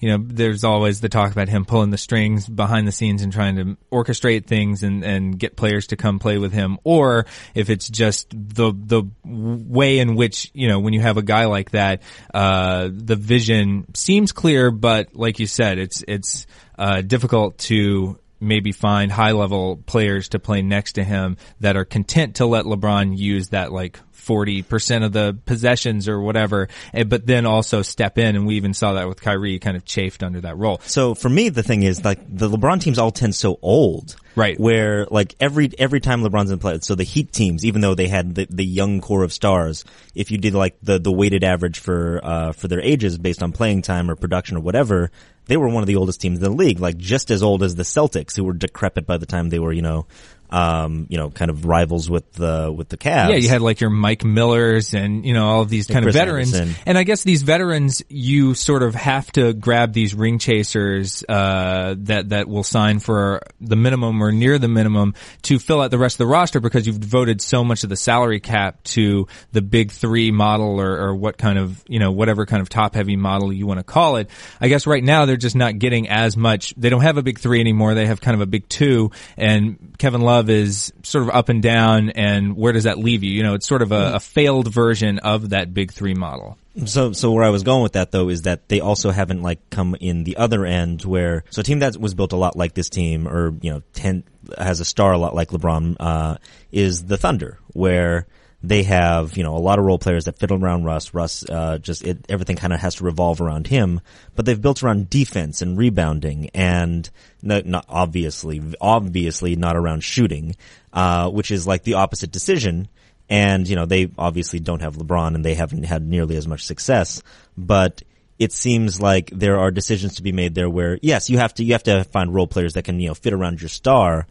[0.00, 3.32] You know, there's always the talk about him pulling the strings behind the scenes and
[3.32, 7.68] trying to orchestrate things and, and get players to come play with him, or if
[7.68, 11.72] it's just the the way in which you know when you have a guy like
[11.72, 16.46] that, uh, the vision seems clear, but like you said, it's it's
[16.78, 21.84] uh, difficult to maybe find high level players to play next to him that are
[21.84, 23.98] content to let LeBron use that like
[24.28, 28.36] 40% of the possessions or whatever, eh, but then also step in.
[28.36, 30.80] And we even saw that with Kyrie kind of chafed under that role.
[30.84, 34.16] So for me, the thing is like the LeBron teams all tend so old.
[34.36, 34.60] Right.
[34.60, 38.06] Where like every, every time LeBron's in play, so the Heat teams, even though they
[38.06, 41.78] had the, the young core of stars, if you did like the, the weighted average
[41.80, 45.10] for, uh, for their ages based on playing time or production or whatever,
[45.48, 47.74] they were one of the oldest teams in the league, like just as old as
[47.74, 50.06] the Celtics, who were decrepit by the time they were, you know,
[50.50, 53.30] um, you know, kind of rivals with the with the Cavs.
[53.30, 56.12] Yeah, you had like your Mike Millers and you know all of these kind of
[56.12, 56.82] veterans, Anderson.
[56.86, 61.94] and I guess these veterans you sort of have to grab these ring chasers uh,
[61.98, 65.98] that that will sign for the minimum or near the minimum to fill out the
[65.98, 69.60] rest of the roster because you've devoted so much of the salary cap to the
[69.60, 73.16] big three model or, or what kind of you know whatever kind of top heavy
[73.16, 74.30] model you want to call it.
[74.60, 76.74] I guess right now they're just not getting as much.
[76.76, 77.94] They don't have a big three anymore.
[77.94, 81.62] They have kind of a big two, and Kevin Love is sort of up and
[81.62, 82.10] down.
[82.10, 83.32] And where does that leave you?
[83.32, 86.58] You know, it's sort of a, a failed version of that big three model.
[86.86, 89.58] So, so where I was going with that though is that they also haven't like
[89.68, 92.74] come in the other end where, so a team that was built a lot like
[92.74, 94.22] this team or, you know, ten,
[94.56, 96.36] has a star a lot like LeBron, uh,
[96.70, 98.26] is the Thunder where
[98.62, 101.14] they have, you know, a lot of role players that fiddle around Russ.
[101.14, 104.00] Russ, uh, just, it, everything kind of has to revolve around him,
[104.34, 107.08] but they've built around defense and rebounding and
[107.40, 110.56] not, not obviously, obviously not around shooting,
[110.92, 112.88] uh, which is like the opposite decision.
[113.28, 116.64] And, you know, they obviously don't have LeBron and they haven't had nearly as much
[116.64, 117.22] success,
[117.56, 118.02] but
[118.38, 121.64] it seems like there are decisions to be made there where, yes, you have to,
[121.64, 124.26] you have to find role players that can, you know, fit around your star,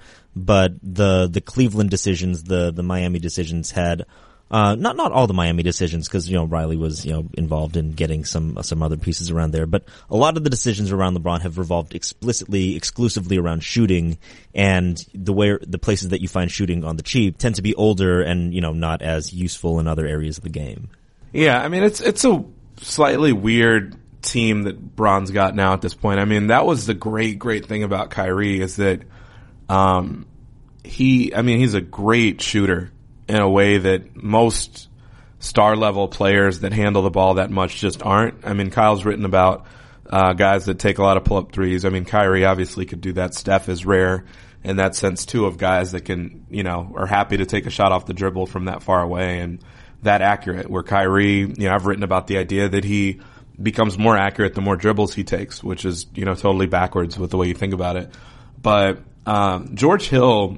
[0.45, 4.05] but the, the Cleveland decisions, the, the Miami decisions had,
[4.49, 7.75] uh, not, not all the Miami decisions, cause, you know, Riley was, you know, involved
[7.75, 11.17] in getting some, some other pieces around there, but a lot of the decisions around
[11.17, 14.17] LeBron have revolved explicitly, exclusively around shooting,
[14.55, 17.75] and the way, the places that you find shooting on the cheap tend to be
[17.75, 20.89] older and, you know, not as useful in other areas of the game.
[21.33, 22.43] Yeah, I mean it's it's a
[22.77, 26.19] slightly weird team that Bron's got now at this point.
[26.19, 29.01] I mean that was the great great thing about Kyrie is that
[29.69, 30.25] um
[30.83, 32.91] he I mean he's a great shooter
[33.27, 34.87] in a way that most
[35.39, 38.45] star level players that handle the ball that much just aren't.
[38.45, 39.65] I mean Kyle's written about
[40.09, 41.85] uh, guys that take a lot of pull up threes.
[41.85, 43.33] I mean Kyrie obviously could do that.
[43.33, 44.25] Steph is rare
[44.63, 47.69] in that sense too of guys that can you know are happy to take a
[47.69, 49.59] shot off the dribble from that far away and
[50.03, 50.69] that accurate.
[50.69, 53.19] Where Kyrie, you know, I've written about the idea that he
[53.61, 57.31] becomes more accurate the more dribbles he takes, which is you know totally backwards with
[57.31, 58.13] the way you think about it.
[58.61, 60.57] But um, George Hill,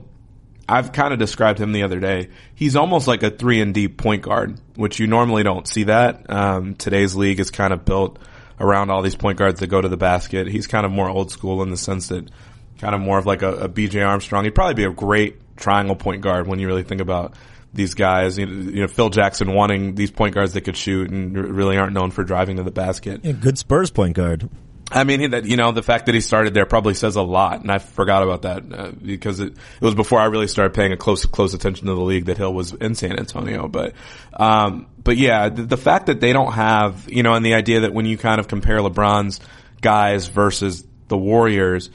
[0.67, 2.29] I've kind of described him the other day.
[2.53, 6.29] He's almost like a three and D point guard, which you normally don't see that.
[6.29, 8.19] Um, today's league is kind of built
[8.59, 10.47] around all these point guards that go to the basket.
[10.47, 12.29] He's kind of more old school in the sense that
[12.77, 14.43] kind of more of like a, a BJ Armstrong.
[14.43, 17.33] He'd probably be a great triangle point guard when you really think about
[17.73, 18.37] these guys.
[18.37, 22.11] You know, Phil Jackson wanting these point guards that could shoot and really aren't known
[22.11, 23.21] for driving to the basket.
[23.23, 24.47] Yeah, good Spurs point guard.
[24.91, 27.61] I mean, that you know, the fact that he started there probably says a lot,
[27.61, 30.91] and I forgot about that uh, because it, it was before I really started paying
[30.91, 33.67] a close close attention to the league that Hill was in San Antonio.
[33.67, 33.93] But,
[34.33, 37.81] um, but yeah, the, the fact that they don't have, you know, and the idea
[37.81, 39.39] that when you kind of compare LeBron's
[39.81, 41.91] guys versus the Warriors,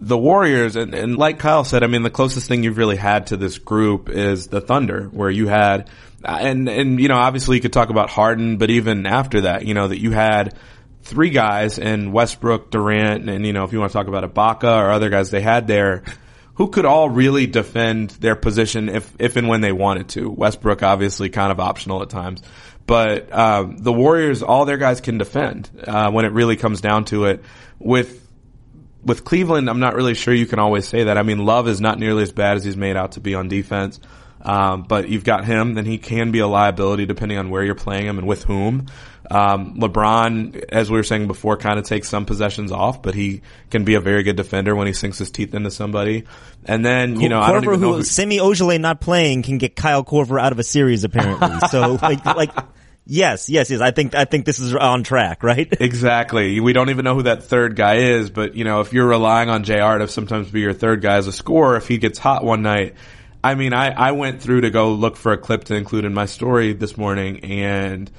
[0.00, 3.28] the Warriors, and, and like Kyle said, I mean, the closest thing you've really had
[3.28, 5.88] to this group is the Thunder, where you had,
[6.24, 9.74] and, and, you know, obviously you could talk about Harden, but even after that, you
[9.74, 10.54] know, that you had
[11.02, 14.64] three guys in Westbrook, Durant, and, you know, if you want to talk about Ibaka
[14.64, 16.04] or other guys they had there,
[16.54, 20.30] who could all really defend their position if, if and when they wanted to.
[20.30, 22.42] Westbrook obviously kind of optional at times.
[22.86, 27.04] But, um, the Warriors, all their guys can defend, uh, when it really comes down
[27.06, 27.44] to it.
[27.78, 28.28] With,
[29.02, 31.18] with Cleveland, I'm not really sure you can always say that.
[31.18, 33.48] I mean, Love is not nearly as bad as he's made out to be on
[33.48, 33.98] defense.
[34.42, 37.76] Um, but you've got him, then he can be a liability depending on where you're
[37.76, 38.86] playing him and with whom.
[39.30, 43.42] Um, LeBron, as we were saying before, kind of takes some possessions off, but he
[43.70, 46.24] can be a very good defender when he sinks his teeth into somebody.
[46.64, 49.58] And then, you know, I don't even know who who, Semi Ojeleye not playing can
[49.58, 51.60] get Kyle Korver out of a series apparently.
[51.70, 52.50] so like like
[53.06, 53.80] yes, yes, yes.
[53.80, 55.72] I think I think this is on track, right?
[55.80, 56.58] Exactly.
[56.60, 59.48] We don't even know who that third guy is, but you know, if you're relying
[59.50, 62.44] on JR to sometimes be your third guy as a scorer, if he gets hot
[62.44, 62.96] one night,
[63.44, 66.14] I mean, I, I went through to go look for a clip to include in
[66.14, 68.10] my story this morning and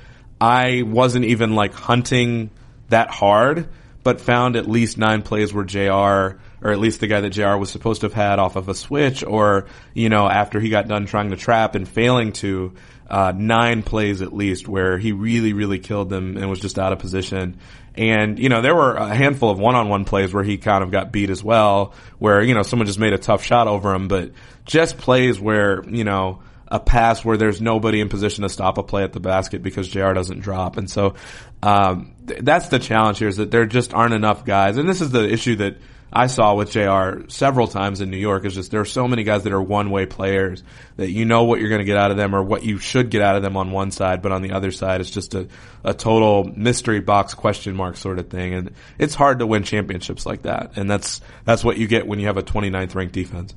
[0.41, 2.49] I wasn't even like hunting
[2.89, 3.69] that hard,
[4.03, 7.55] but found at least nine plays where JR, or at least the guy that JR
[7.55, 10.89] was supposed to have had off of a switch or, you know, after he got
[10.89, 12.73] done trying to trap and failing to,
[13.09, 16.91] uh, nine plays at least where he really, really killed them and was just out
[16.91, 17.57] of position.
[17.95, 21.11] And, you know, there were a handful of one-on-one plays where he kind of got
[21.11, 24.31] beat as well, where, you know, someone just made a tough shot over him, but
[24.65, 28.83] just plays where, you know, a pass where there's nobody in position to stop a
[28.83, 30.77] play at the basket because JR doesn't drop.
[30.77, 31.15] And so,
[31.61, 34.77] um, th- that's the challenge here is that there just aren't enough guys.
[34.77, 35.77] And this is the issue that
[36.15, 39.23] I saw with JR several times in New York is just there are so many
[39.23, 40.63] guys that are one way players
[40.95, 43.09] that you know what you're going to get out of them or what you should
[43.09, 45.47] get out of them on one side, but on the other side it's just a,
[45.83, 48.53] a total mystery box question mark sort of thing.
[48.53, 50.77] And it's hard to win championships like that.
[50.77, 53.55] And that's, that's what you get when you have a 29th ranked defense.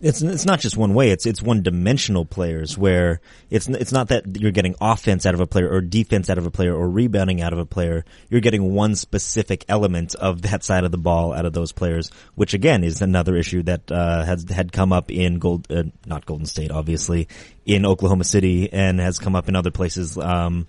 [0.00, 1.10] It's it's not just one way.
[1.10, 5.40] It's it's one dimensional players where it's it's not that you're getting offense out of
[5.40, 8.06] a player or defense out of a player or rebounding out of a player.
[8.30, 12.10] You're getting one specific element of that side of the ball out of those players,
[12.34, 16.24] which again is another issue that uh, has had come up in Gold uh, not
[16.24, 17.28] Golden State obviously
[17.66, 20.16] in Oklahoma City and has come up in other places.
[20.16, 20.66] Um,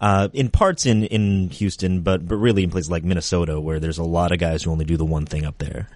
[0.00, 3.98] uh, in parts in, in Houston, but but really in places like Minnesota, where there's
[3.98, 5.88] a lot of guys who only do the one thing up there.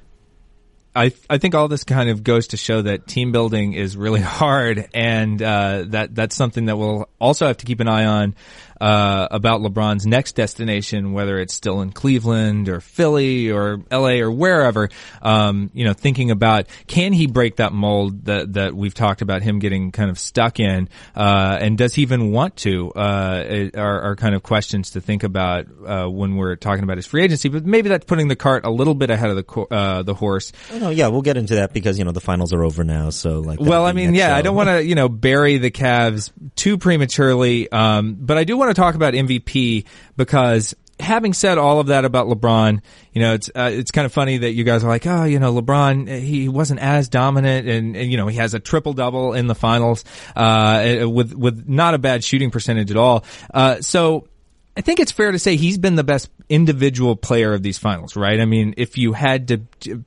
[0.96, 4.20] I I think all this kind of goes to show that team building is really
[4.22, 8.34] hard, and uh, that that's something that we'll also have to keep an eye on
[8.80, 14.30] uh, about LeBron's next destination, whether it's still in Cleveland or Philly or LA or
[14.30, 14.88] wherever.
[15.22, 19.42] Um, you know, thinking about can he break that mold that that we've talked about
[19.42, 22.92] him getting kind of stuck in, uh, and does he even want to?
[22.92, 27.06] Uh, are, are kind of questions to think about uh, when we're talking about his
[27.06, 27.48] free agency.
[27.48, 30.14] But maybe that's putting the cart a little bit ahead of the co- uh, the
[30.14, 30.52] horse.
[30.72, 33.10] Oh, no, yeah, we'll get into that because you know the finals are over now.
[33.10, 34.34] So like, well, I mean, yeah, show.
[34.34, 38.56] I don't want to you know bury the Cavs too prematurely, um, but I do
[38.56, 42.80] want to talk about MVP because having said all of that about LeBron,
[43.12, 45.38] you know, it's uh, it's kind of funny that you guys are like, oh, you
[45.38, 49.34] know, LeBron he wasn't as dominant, and, and you know he has a triple double
[49.34, 53.24] in the finals uh, with with not a bad shooting percentage at all.
[53.52, 54.28] Uh, so
[54.76, 58.14] I think it's fair to say he's been the best individual player of these finals,
[58.14, 58.38] right?
[58.38, 59.58] I mean, if you had to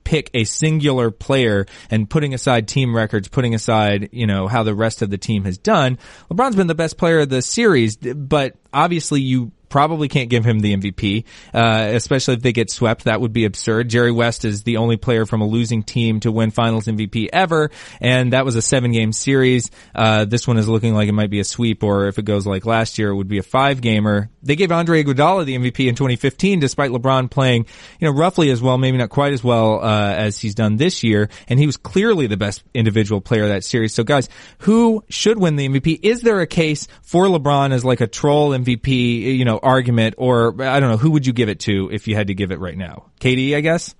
[0.03, 4.75] pick a singular player and putting aside team records, putting aside, you know, how the
[4.75, 5.97] rest of the team has done,
[6.29, 10.59] LeBron's been the best player of the series, but obviously you probably can't give him
[10.59, 13.05] the MVP, uh, especially if they get swept.
[13.05, 13.89] That would be absurd.
[13.89, 17.71] Jerry West is the only player from a losing team to win Finals MVP ever,
[18.01, 19.69] and that was a seven-game series.
[19.93, 22.45] Uh, this one is looking like it might be a sweep, or if it goes
[22.45, 24.29] like last year, it would be a five-gamer.
[24.41, 27.65] They gave Andre Iguodala the MVP in 2015, despite LeBron playing,
[27.99, 31.03] you know, roughly as well, maybe not quite as well uh, as he's done this
[31.03, 33.93] year, and he was clearly the best individual player that series.
[33.93, 34.29] So, guys,
[34.59, 35.99] who should win the MVP?
[36.03, 39.37] Is there a case for LeBron as like a troll MVP?
[39.37, 42.15] You know argument, or I don't know, who would you give it to if you
[42.15, 43.05] had to give it right now?
[43.19, 43.95] KD, I guess.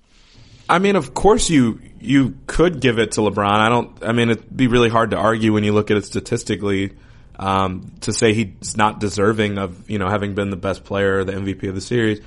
[0.69, 3.60] I mean, of course you you could give it to LeBron.
[3.60, 4.04] I don't.
[4.04, 6.93] I mean, it'd be really hard to argue when you look at it statistically
[7.38, 11.32] um, to say he's not deserving of you know having been the best player, the
[11.32, 12.22] MVP of the series.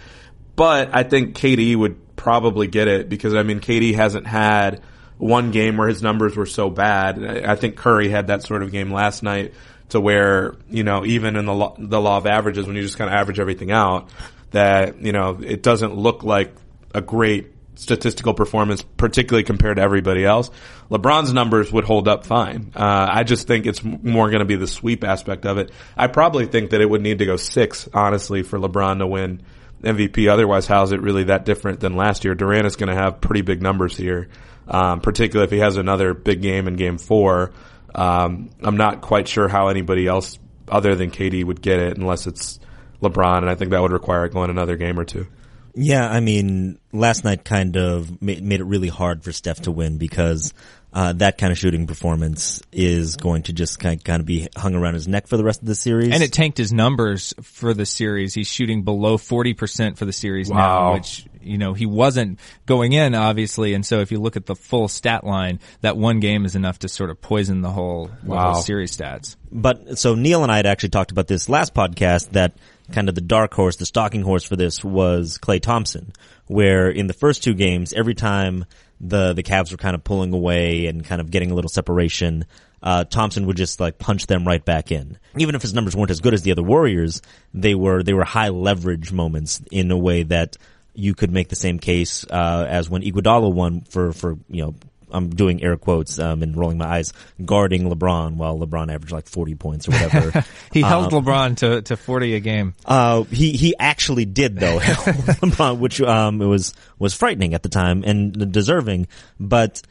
[0.57, 4.83] But I think KD would probably get it because I mean, KD hasn't had
[5.19, 7.25] one game where his numbers were so bad.
[7.47, 9.55] I think Curry had that sort of game last night
[9.93, 12.99] to where, you know, even in the law, the law of averages, when you just
[12.99, 14.09] kind of average everything out,
[14.51, 16.55] that, you know, it doesn't look like
[16.95, 20.51] a great statistical performance, particularly compared to everybody else.
[20.91, 22.73] LeBron's numbers would hold up fine.
[22.75, 25.71] Uh, I just think it's more going to be the sweep aspect of it.
[25.97, 29.43] I probably think that it would need to go six, honestly, for LeBron to win
[29.83, 30.31] MVP.
[30.31, 32.35] Otherwise, how's it really that different than last year?
[32.35, 34.29] Durant is going to have pretty big numbers here,
[34.69, 37.53] um, particularly if he has another big game in game four.
[37.95, 42.27] Um, I'm not quite sure how anybody else other than KD would get it unless
[42.27, 42.59] it's
[43.03, 45.27] LeBron, and I think that would require going another game or two.
[45.75, 49.73] Yeah, I mean, last night kind of made, made it really hard for Steph to
[49.73, 50.53] win because
[50.93, 54.49] uh, that kind of shooting performance is going to just kind of, kind of be
[54.55, 56.13] hung around his neck for the rest of the series.
[56.13, 58.35] And it tanked his numbers for the series.
[58.35, 60.57] He's shooting below 40% for the series wow.
[60.57, 63.75] now, which, you know, he wasn't going in, obviously.
[63.75, 66.81] And so if you look at the full stat line, that one game is enough
[66.81, 68.37] to sort of poison the whole, wow.
[68.37, 69.37] the whole series stats.
[69.51, 72.55] But so Neil and I had actually talked about this last podcast that
[72.93, 76.13] kind of the dark horse, the stalking horse for this was Klay Thompson,
[76.47, 78.65] where in the first two games, every time
[79.01, 82.45] the the Cavs were kind of pulling away and kind of getting a little separation,
[82.83, 85.19] uh, Thompson would just like punch them right back in.
[85.37, 87.23] Even if his numbers weren't as good as the other Warriors,
[87.55, 90.57] they were they were high leverage moments in a way that
[90.95, 94.75] you could make the same case uh, as when Iguodala won for for you know
[95.13, 97.13] I'm doing air quotes um, and rolling my eyes,
[97.45, 100.45] guarding LeBron while LeBron averaged like 40 points or whatever.
[100.73, 102.75] he held um, LeBron to, to 40 a game.
[102.85, 107.69] Uh, he he actually did though, LeBron, which um it was was frightening at the
[107.69, 109.07] time and deserving,
[109.39, 109.83] but.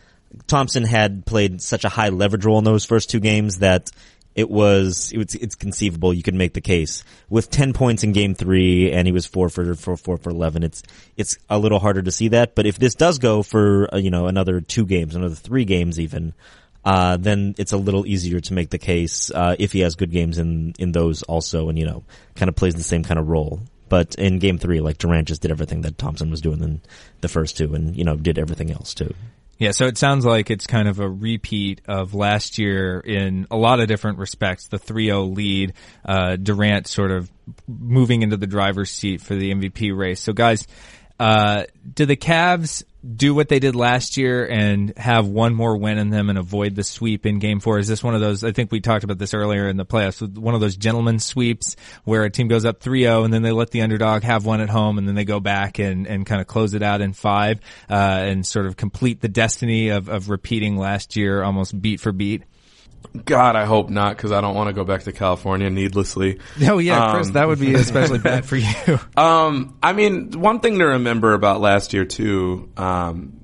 [0.47, 3.91] Thompson had played such a high leverage role in those first two games that
[4.33, 7.03] it was, it was it's conceivable you could make the case.
[7.29, 10.63] With 10 points in game 3 and he was 4 for for 4 for 11
[10.63, 10.83] it's
[11.17, 12.55] it's a little harder to see that.
[12.55, 15.99] But if this does go for uh, you know another 2 games another 3 games
[15.99, 16.33] even
[16.83, 20.11] uh, then it's a little easier to make the case uh, if he has good
[20.11, 22.03] games in in those also and you know
[22.35, 23.59] kind of plays the same kind of role.
[23.89, 26.81] But in game 3 like Durant just did everything that Thompson was doing in
[27.19, 29.13] the first two and you know did everything else too
[29.61, 33.55] yeah, so it sounds like it's kind of a repeat of last year in a
[33.55, 34.67] lot of different respects.
[34.69, 37.31] The 3-0 lead, uh, Durant sort of
[37.67, 40.19] moving into the driver's seat for the MVP race.
[40.19, 40.65] So guys,
[41.21, 42.83] Uh, do the Cavs
[43.15, 46.73] do what they did last year and have one more win in them and avoid
[46.73, 47.77] the sweep in game four?
[47.77, 50.35] Is this one of those, I think we talked about this earlier in the playoffs,
[50.35, 53.69] one of those gentleman sweeps where a team goes up 3-0 and then they let
[53.69, 56.47] the underdog have one at home and then they go back and, and kind of
[56.47, 60.75] close it out in five, uh, and sort of complete the destiny of, of repeating
[60.75, 62.41] last year almost beat for beat?
[63.25, 66.39] God, I hope not, because I don't want to go back to California needlessly.
[66.65, 68.99] Oh yeah, Chris, Um, that would be especially bad for you.
[69.17, 73.41] Um, I mean, one thing to remember about last year too, um,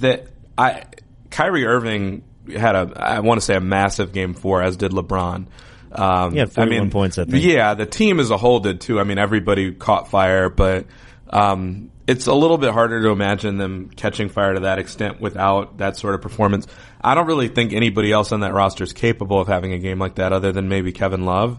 [0.00, 0.26] that
[0.56, 0.84] I
[1.30, 2.24] Kyrie Irving
[2.54, 5.46] had a I want to say a massive game four, as did LeBron.
[5.92, 7.42] Um, He had 41 points, I think.
[7.42, 9.00] Yeah, the team as a whole did too.
[9.00, 10.86] I mean, everybody caught fire, but
[11.30, 15.78] um, it's a little bit harder to imagine them catching fire to that extent without
[15.78, 16.66] that sort of performance.
[17.00, 19.98] I don't really think anybody else on that roster is capable of having a game
[19.98, 21.58] like that, other than maybe Kevin Love.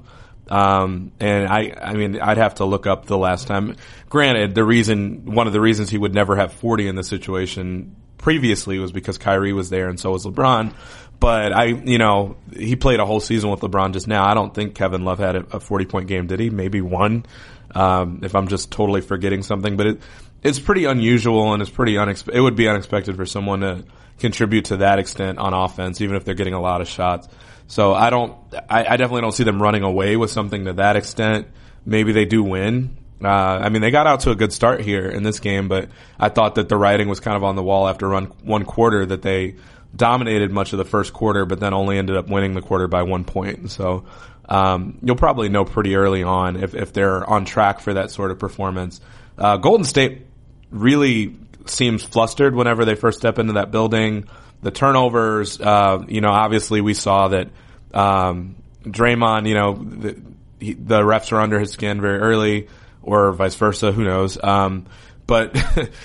[0.49, 3.75] Um, and I, I mean, I'd have to look up the last time.
[4.09, 7.95] Granted, the reason, one of the reasons he would never have 40 in this situation
[8.17, 10.73] previously was because Kyrie was there and so was LeBron.
[11.19, 14.25] But I, you know, he played a whole season with LeBron just now.
[14.25, 16.49] I don't think Kevin Love had a, a 40 point game, did he?
[16.49, 17.25] Maybe one.
[17.73, 20.01] Um, if I'm just totally forgetting something, but it,
[20.43, 22.37] it's pretty unusual and it's pretty unexpected.
[22.37, 23.83] It would be unexpected for someone to
[24.19, 27.27] contribute to that extent on offense, even if they're getting a lot of shots.
[27.67, 28.35] So I don't,
[28.69, 31.47] I, I definitely don't see them running away with something to that extent.
[31.85, 32.97] Maybe they do win.
[33.23, 35.89] Uh, I mean, they got out to a good start here in this game, but
[36.17, 39.05] I thought that the writing was kind of on the wall after run one quarter
[39.05, 39.55] that they
[39.95, 43.03] dominated much of the first quarter, but then only ended up winning the quarter by
[43.03, 43.71] one point.
[43.71, 44.05] So,
[44.47, 48.31] um, you'll probably know pretty early on if, if they're on track for that sort
[48.31, 48.99] of performance.
[49.37, 50.25] Uh, Golden State
[50.71, 51.35] really
[51.65, 54.25] seems flustered whenever they first step into that building.
[54.61, 57.49] The turnovers, uh, you know, obviously we saw that,
[57.93, 60.21] um, Draymond, you know, the,
[60.59, 62.67] he, the refs are under his skin very early
[63.01, 63.91] or vice versa.
[63.91, 64.37] Who knows?
[64.41, 64.87] Um,
[65.29, 65.55] but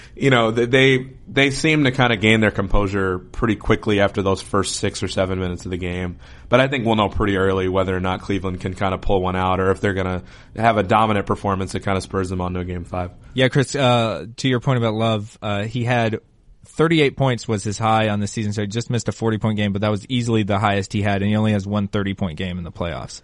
[0.15, 4.43] you know, they they seem to kind of gain their composure pretty quickly after those
[4.43, 6.19] first six or seven minutes of the game.
[6.51, 9.23] But I think we'll know pretty early whether or not Cleveland can kind of pull
[9.23, 12.29] one out, or if they're going to have a dominant performance that kind of spurs
[12.29, 13.13] them on to game five.
[13.33, 13.75] Yeah, Chris.
[13.75, 16.21] Uh, to your point about Love, uh, he had
[16.67, 19.57] 38 points was his high on the season, so he just missed a 40 point
[19.57, 22.13] game, but that was easily the highest he had, and he only has one 30
[22.13, 23.23] point game in the playoffs.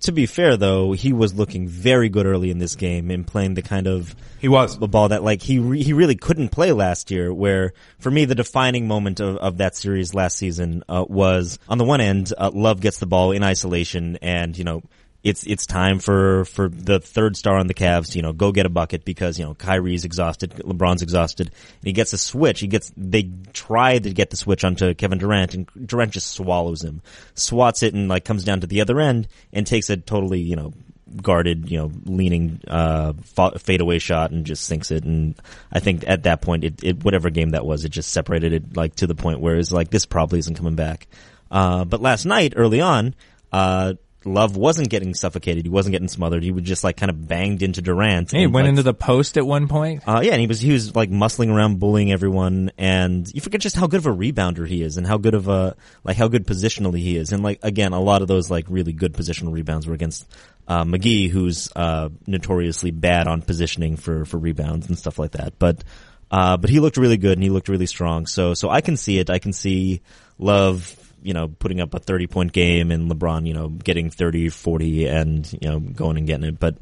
[0.00, 3.54] To be fair, though, he was looking very good early in this game and playing
[3.54, 4.78] the kind of He was.
[4.78, 7.32] the ball that like he re- he really couldn't play last year.
[7.32, 11.78] Where for me, the defining moment of, of that series last season uh, was on
[11.78, 14.82] the one end, uh, Love gets the ball in isolation, and you know
[15.22, 18.52] it's it's time for for the third star on the Cavs to you know go
[18.52, 22.60] get a bucket because you know Kyrie's exhausted, LeBron's exhausted, and he gets a switch.
[22.60, 26.82] He gets they try to get the switch onto Kevin Durant, and Durant just swallows
[26.82, 27.02] him,
[27.34, 30.56] swats it, and like comes down to the other end and takes a totally you
[30.56, 30.72] know
[31.20, 33.12] guarded, you know, leaning uh,
[33.58, 35.04] fadeaway shot and just sinks it.
[35.04, 35.34] And
[35.70, 38.76] I think at that point, it, it whatever game that was, it just separated it
[38.76, 41.06] like to the point where it's like this probably isn't coming back.
[41.50, 43.14] Uh, but last night, early on,
[43.52, 43.94] uh,
[44.24, 45.64] Love wasn't getting suffocated.
[45.64, 46.42] He wasn't getting smothered.
[46.42, 48.32] He was just like kind of banged into Durant.
[48.32, 50.02] And He went like, into the post at one point.
[50.06, 53.60] uh, yeah, and he was he was like muscling around, bullying everyone, and you forget
[53.60, 56.28] just how good of a rebounder he is, and how good of a like how
[56.28, 59.52] good positionally he is, and like again, a lot of those like really good positional
[59.52, 60.26] rebounds were against
[60.68, 65.58] uh, McGee, who's uh, notoriously bad on positioning for for rebounds and stuff like that.
[65.58, 65.82] But
[66.30, 68.26] uh, but he looked really good and he looked really strong.
[68.26, 69.30] So so I can see it.
[69.30, 70.00] I can see
[70.38, 70.82] Love
[71.22, 75.06] you know, putting up a 30 point game and LeBron, you know, getting 30, 40
[75.06, 76.58] and, you know, going and getting it.
[76.58, 76.78] But,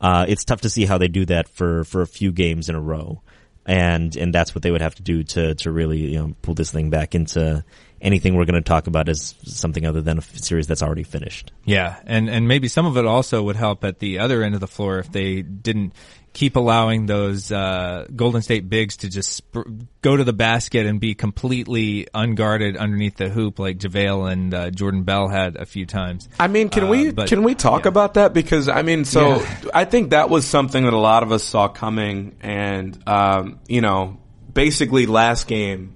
[0.00, 2.74] uh, it's tough to see how they do that for, for a few games in
[2.74, 3.22] a row.
[3.66, 6.54] And, and that's what they would have to do to, to really, you know, pull
[6.54, 7.64] this thing back into
[8.00, 11.52] anything we're going to talk about as something other than a series that's already finished.
[11.64, 14.60] Yeah, and and maybe some of it also would help at the other end of
[14.60, 15.92] the floor if they didn't
[16.32, 19.66] keep allowing those uh, Golden State bigs to just sp-
[20.02, 24.70] go to the basket and be completely unguarded underneath the hoop like JaVale and uh,
[24.70, 26.28] Jordan Bell had a few times.
[26.38, 27.88] I mean, can Uh, we but- can we talk yeah.
[27.88, 28.32] about that?
[28.34, 29.54] Because I mean, so Yeah.
[29.74, 33.80] I think that was something that a lot of us saw coming, and um, you
[33.80, 34.18] know,
[34.52, 35.94] basically last game,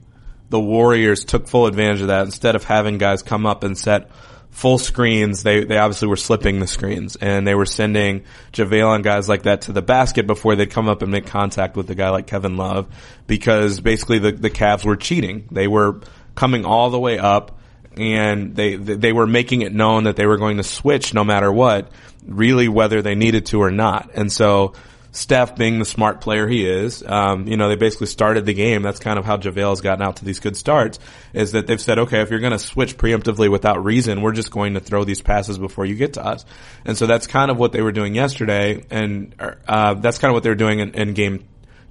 [0.51, 2.25] the Warriors took full advantage of that.
[2.25, 4.11] Instead of having guys come up and set
[4.53, 8.23] full screens, they they obviously were slipping the screens, and they were sending
[8.53, 11.77] JaVale and guys like that to the basket before they'd come up and make contact
[11.77, 12.87] with a guy like Kevin Love,
[13.27, 15.49] because basically the the Cavs were cheating.
[15.51, 16.01] They were
[16.35, 17.59] coming all the way up
[17.97, 21.53] and they they were making it known that they were going to switch no matter
[21.53, 21.91] what,
[22.27, 24.11] really whether they needed to or not.
[24.15, 24.75] And so
[25.15, 28.81] Steph, being the smart player he is, um, you know, they basically started the game.
[28.83, 30.99] That's kind of how JaVale's gotten out to these good starts.
[31.35, 34.51] Is that they've said, okay, if you're going to switch preemptively without reason, we're just
[34.51, 36.47] going to throw these passes before you get to us.
[36.87, 40.35] And so that's kind of what they were doing yesterday, and uh, that's kind of
[40.35, 41.45] what they were doing in, in game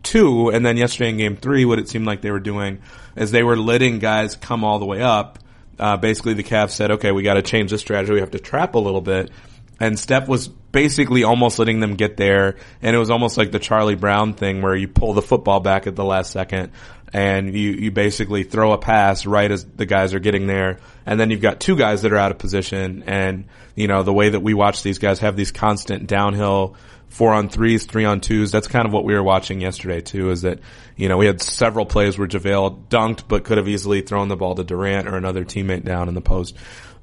[0.03, 2.81] two, and then yesterday in game three, what it seemed like they were doing
[3.15, 5.39] is they were letting guys come all the way up.
[5.79, 8.13] Uh, basically, the Cavs said, "Okay, we got to change this strategy.
[8.13, 9.31] We have to trap a little bit."
[9.81, 13.57] And Steph was basically almost letting them get there, and it was almost like the
[13.57, 16.71] Charlie Brown thing where you pull the football back at the last second,
[17.11, 20.77] and you you basically throw a pass right as the guys are getting there,
[21.07, 24.13] and then you've got two guys that are out of position, and you know the
[24.13, 26.75] way that we watch these guys have these constant downhill
[27.09, 28.51] four on threes, three on twos.
[28.51, 30.29] That's kind of what we were watching yesterday too.
[30.29, 30.59] Is that
[31.01, 34.35] you know we had several plays where JaVale dunked, but could have easily thrown the
[34.35, 36.55] ball to Durant or another teammate down in the post.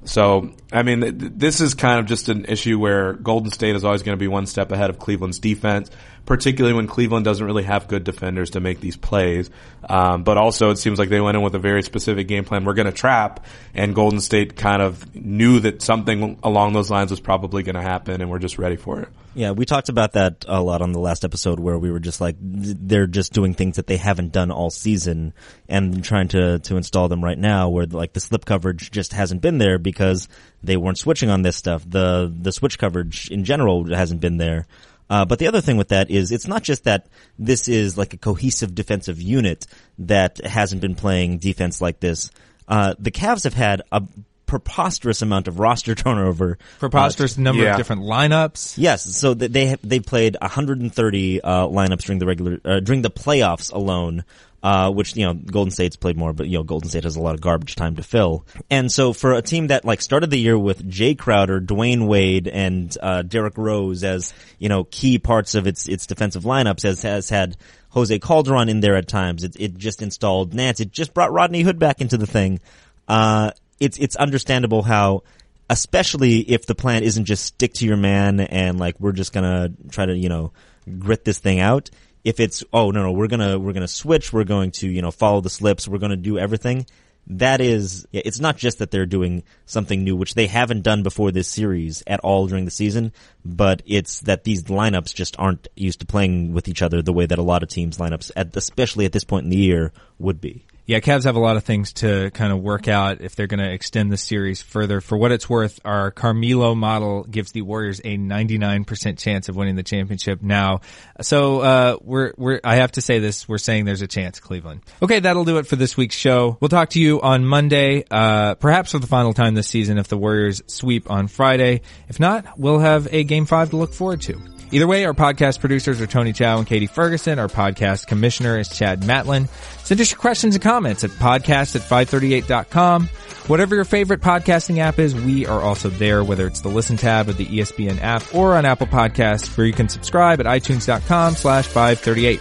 [0.05, 3.83] So, I mean, th- this is kind of just an issue where Golden State is
[3.83, 5.91] always going to be one step ahead of Cleveland's defense,
[6.25, 9.49] particularly when Cleveland doesn't really have good defenders to make these plays.
[9.83, 12.63] Um, but also, it seems like they went in with a very specific game plan.
[12.63, 17.11] We're going to trap, and Golden State kind of knew that something along those lines
[17.11, 19.09] was probably going to happen, and we're just ready for it.
[19.35, 22.19] Yeah, we talked about that a lot on the last episode where we were just
[22.19, 25.33] like, they're just doing things that they haven't done all season
[25.67, 29.41] and trying to, to install them right now where like the slip coverage just hasn't
[29.41, 30.29] been there because
[30.63, 31.83] they weren't switching on this stuff.
[31.89, 34.67] The, the switch coverage in general hasn't been there.
[35.09, 37.07] Uh, but the other thing with that is it's not just that
[37.39, 39.65] this is like a cohesive defensive unit
[39.97, 42.29] that hasn't been playing defense like this.
[42.67, 44.03] Uh, the Cavs have had a
[44.49, 46.57] preposterous amount of roster turnover.
[46.79, 47.71] Preposterous uh, number yeah.
[47.71, 48.73] of different lineups.
[48.77, 53.71] Yes, so they they played 130 uh, lineups during the regular uh, during the playoffs
[53.71, 54.25] alone.
[54.61, 57.21] Uh, which you know Golden State's played more, but you know Golden State has a
[57.21, 58.45] lot of garbage time to fill.
[58.69, 62.49] And so for a team that like started the year with Jae Crowder, Dwyane Wade,
[62.49, 67.03] and uh, Derrick Rose as you know key parts of its its defensive lineups, has
[67.03, 67.55] has had
[67.91, 69.45] Jose Calderon in there at times.
[69.45, 70.81] It, it just installed Nance.
[70.81, 72.59] It just brought Rodney Hood back into the thing.
[73.07, 75.23] Uh, it's it's understandable how,
[75.69, 79.71] especially if the plan isn't just stick to your man and like we're just gonna
[79.89, 80.51] try to you know
[80.97, 81.89] grit this thing out.
[82.23, 85.11] If it's oh no no we're gonna we're gonna switch we're going to you know
[85.11, 86.85] follow the slips we're gonna do everything.
[87.33, 91.31] That is, it's not just that they're doing something new, which they haven't done before
[91.31, 93.13] this series at all during the season,
[93.45, 97.27] but it's that these lineups just aren't used to playing with each other the way
[97.27, 100.41] that a lot of teams lineups, at, especially at this point in the year, would
[100.41, 100.65] be.
[100.89, 103.59] Yeah, Cavs have a lot of things to kind of work out if they're going
[103.59, 105.01] to extend the series further.
[105.01, 109.75] For what it's worth, our Carmelo model gives the Warriors a 99% chance of winning
[109.75, 110.81] the championship now.
[111.21, 114.81] So, uh, we're, we're, I have to say this, we're saying there's a chance, Cleveland.
[114.99, 116.57] Okay, that'll do it for this week's show.
[116.59, 120.07] We'll talk to you on Monday, uh, perhaps for the final time this season if
[120.07, 121.81] the Warriors sweep on Friday.
[122.07, 124.41] If not, we'll have a game five to look forward to.
[124.71, 127.39] Either way, our podcast producers are Tony Chow and Katie Ferguson.
[127.39, 129.47] Our podcast commissioner is Chad Matlin.
[129.83, 133.07] Send us your questions and comments at podcast at 538.com.
[133.47, 137.29] Whatever your favorite podcasting app is, we are also there, whether it's the listen tab
[137.29, 141.65] of the ESPN app or on Apple Podcasts, where you can subscribe at itunes.com slash
[141.65, 142.39] 538.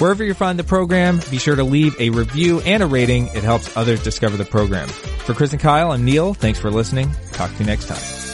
[0.00, 3.26] Wherever you find the program, be sure to leave a review and a rating.
[3.28, 4.86] It helps others discover the program.
[4.86, 6.34] For Chris and Kyle, I'm Neil.
[6.34, 7.10] Thanks for listening.
[7.32, 8.27] Talk to you next time.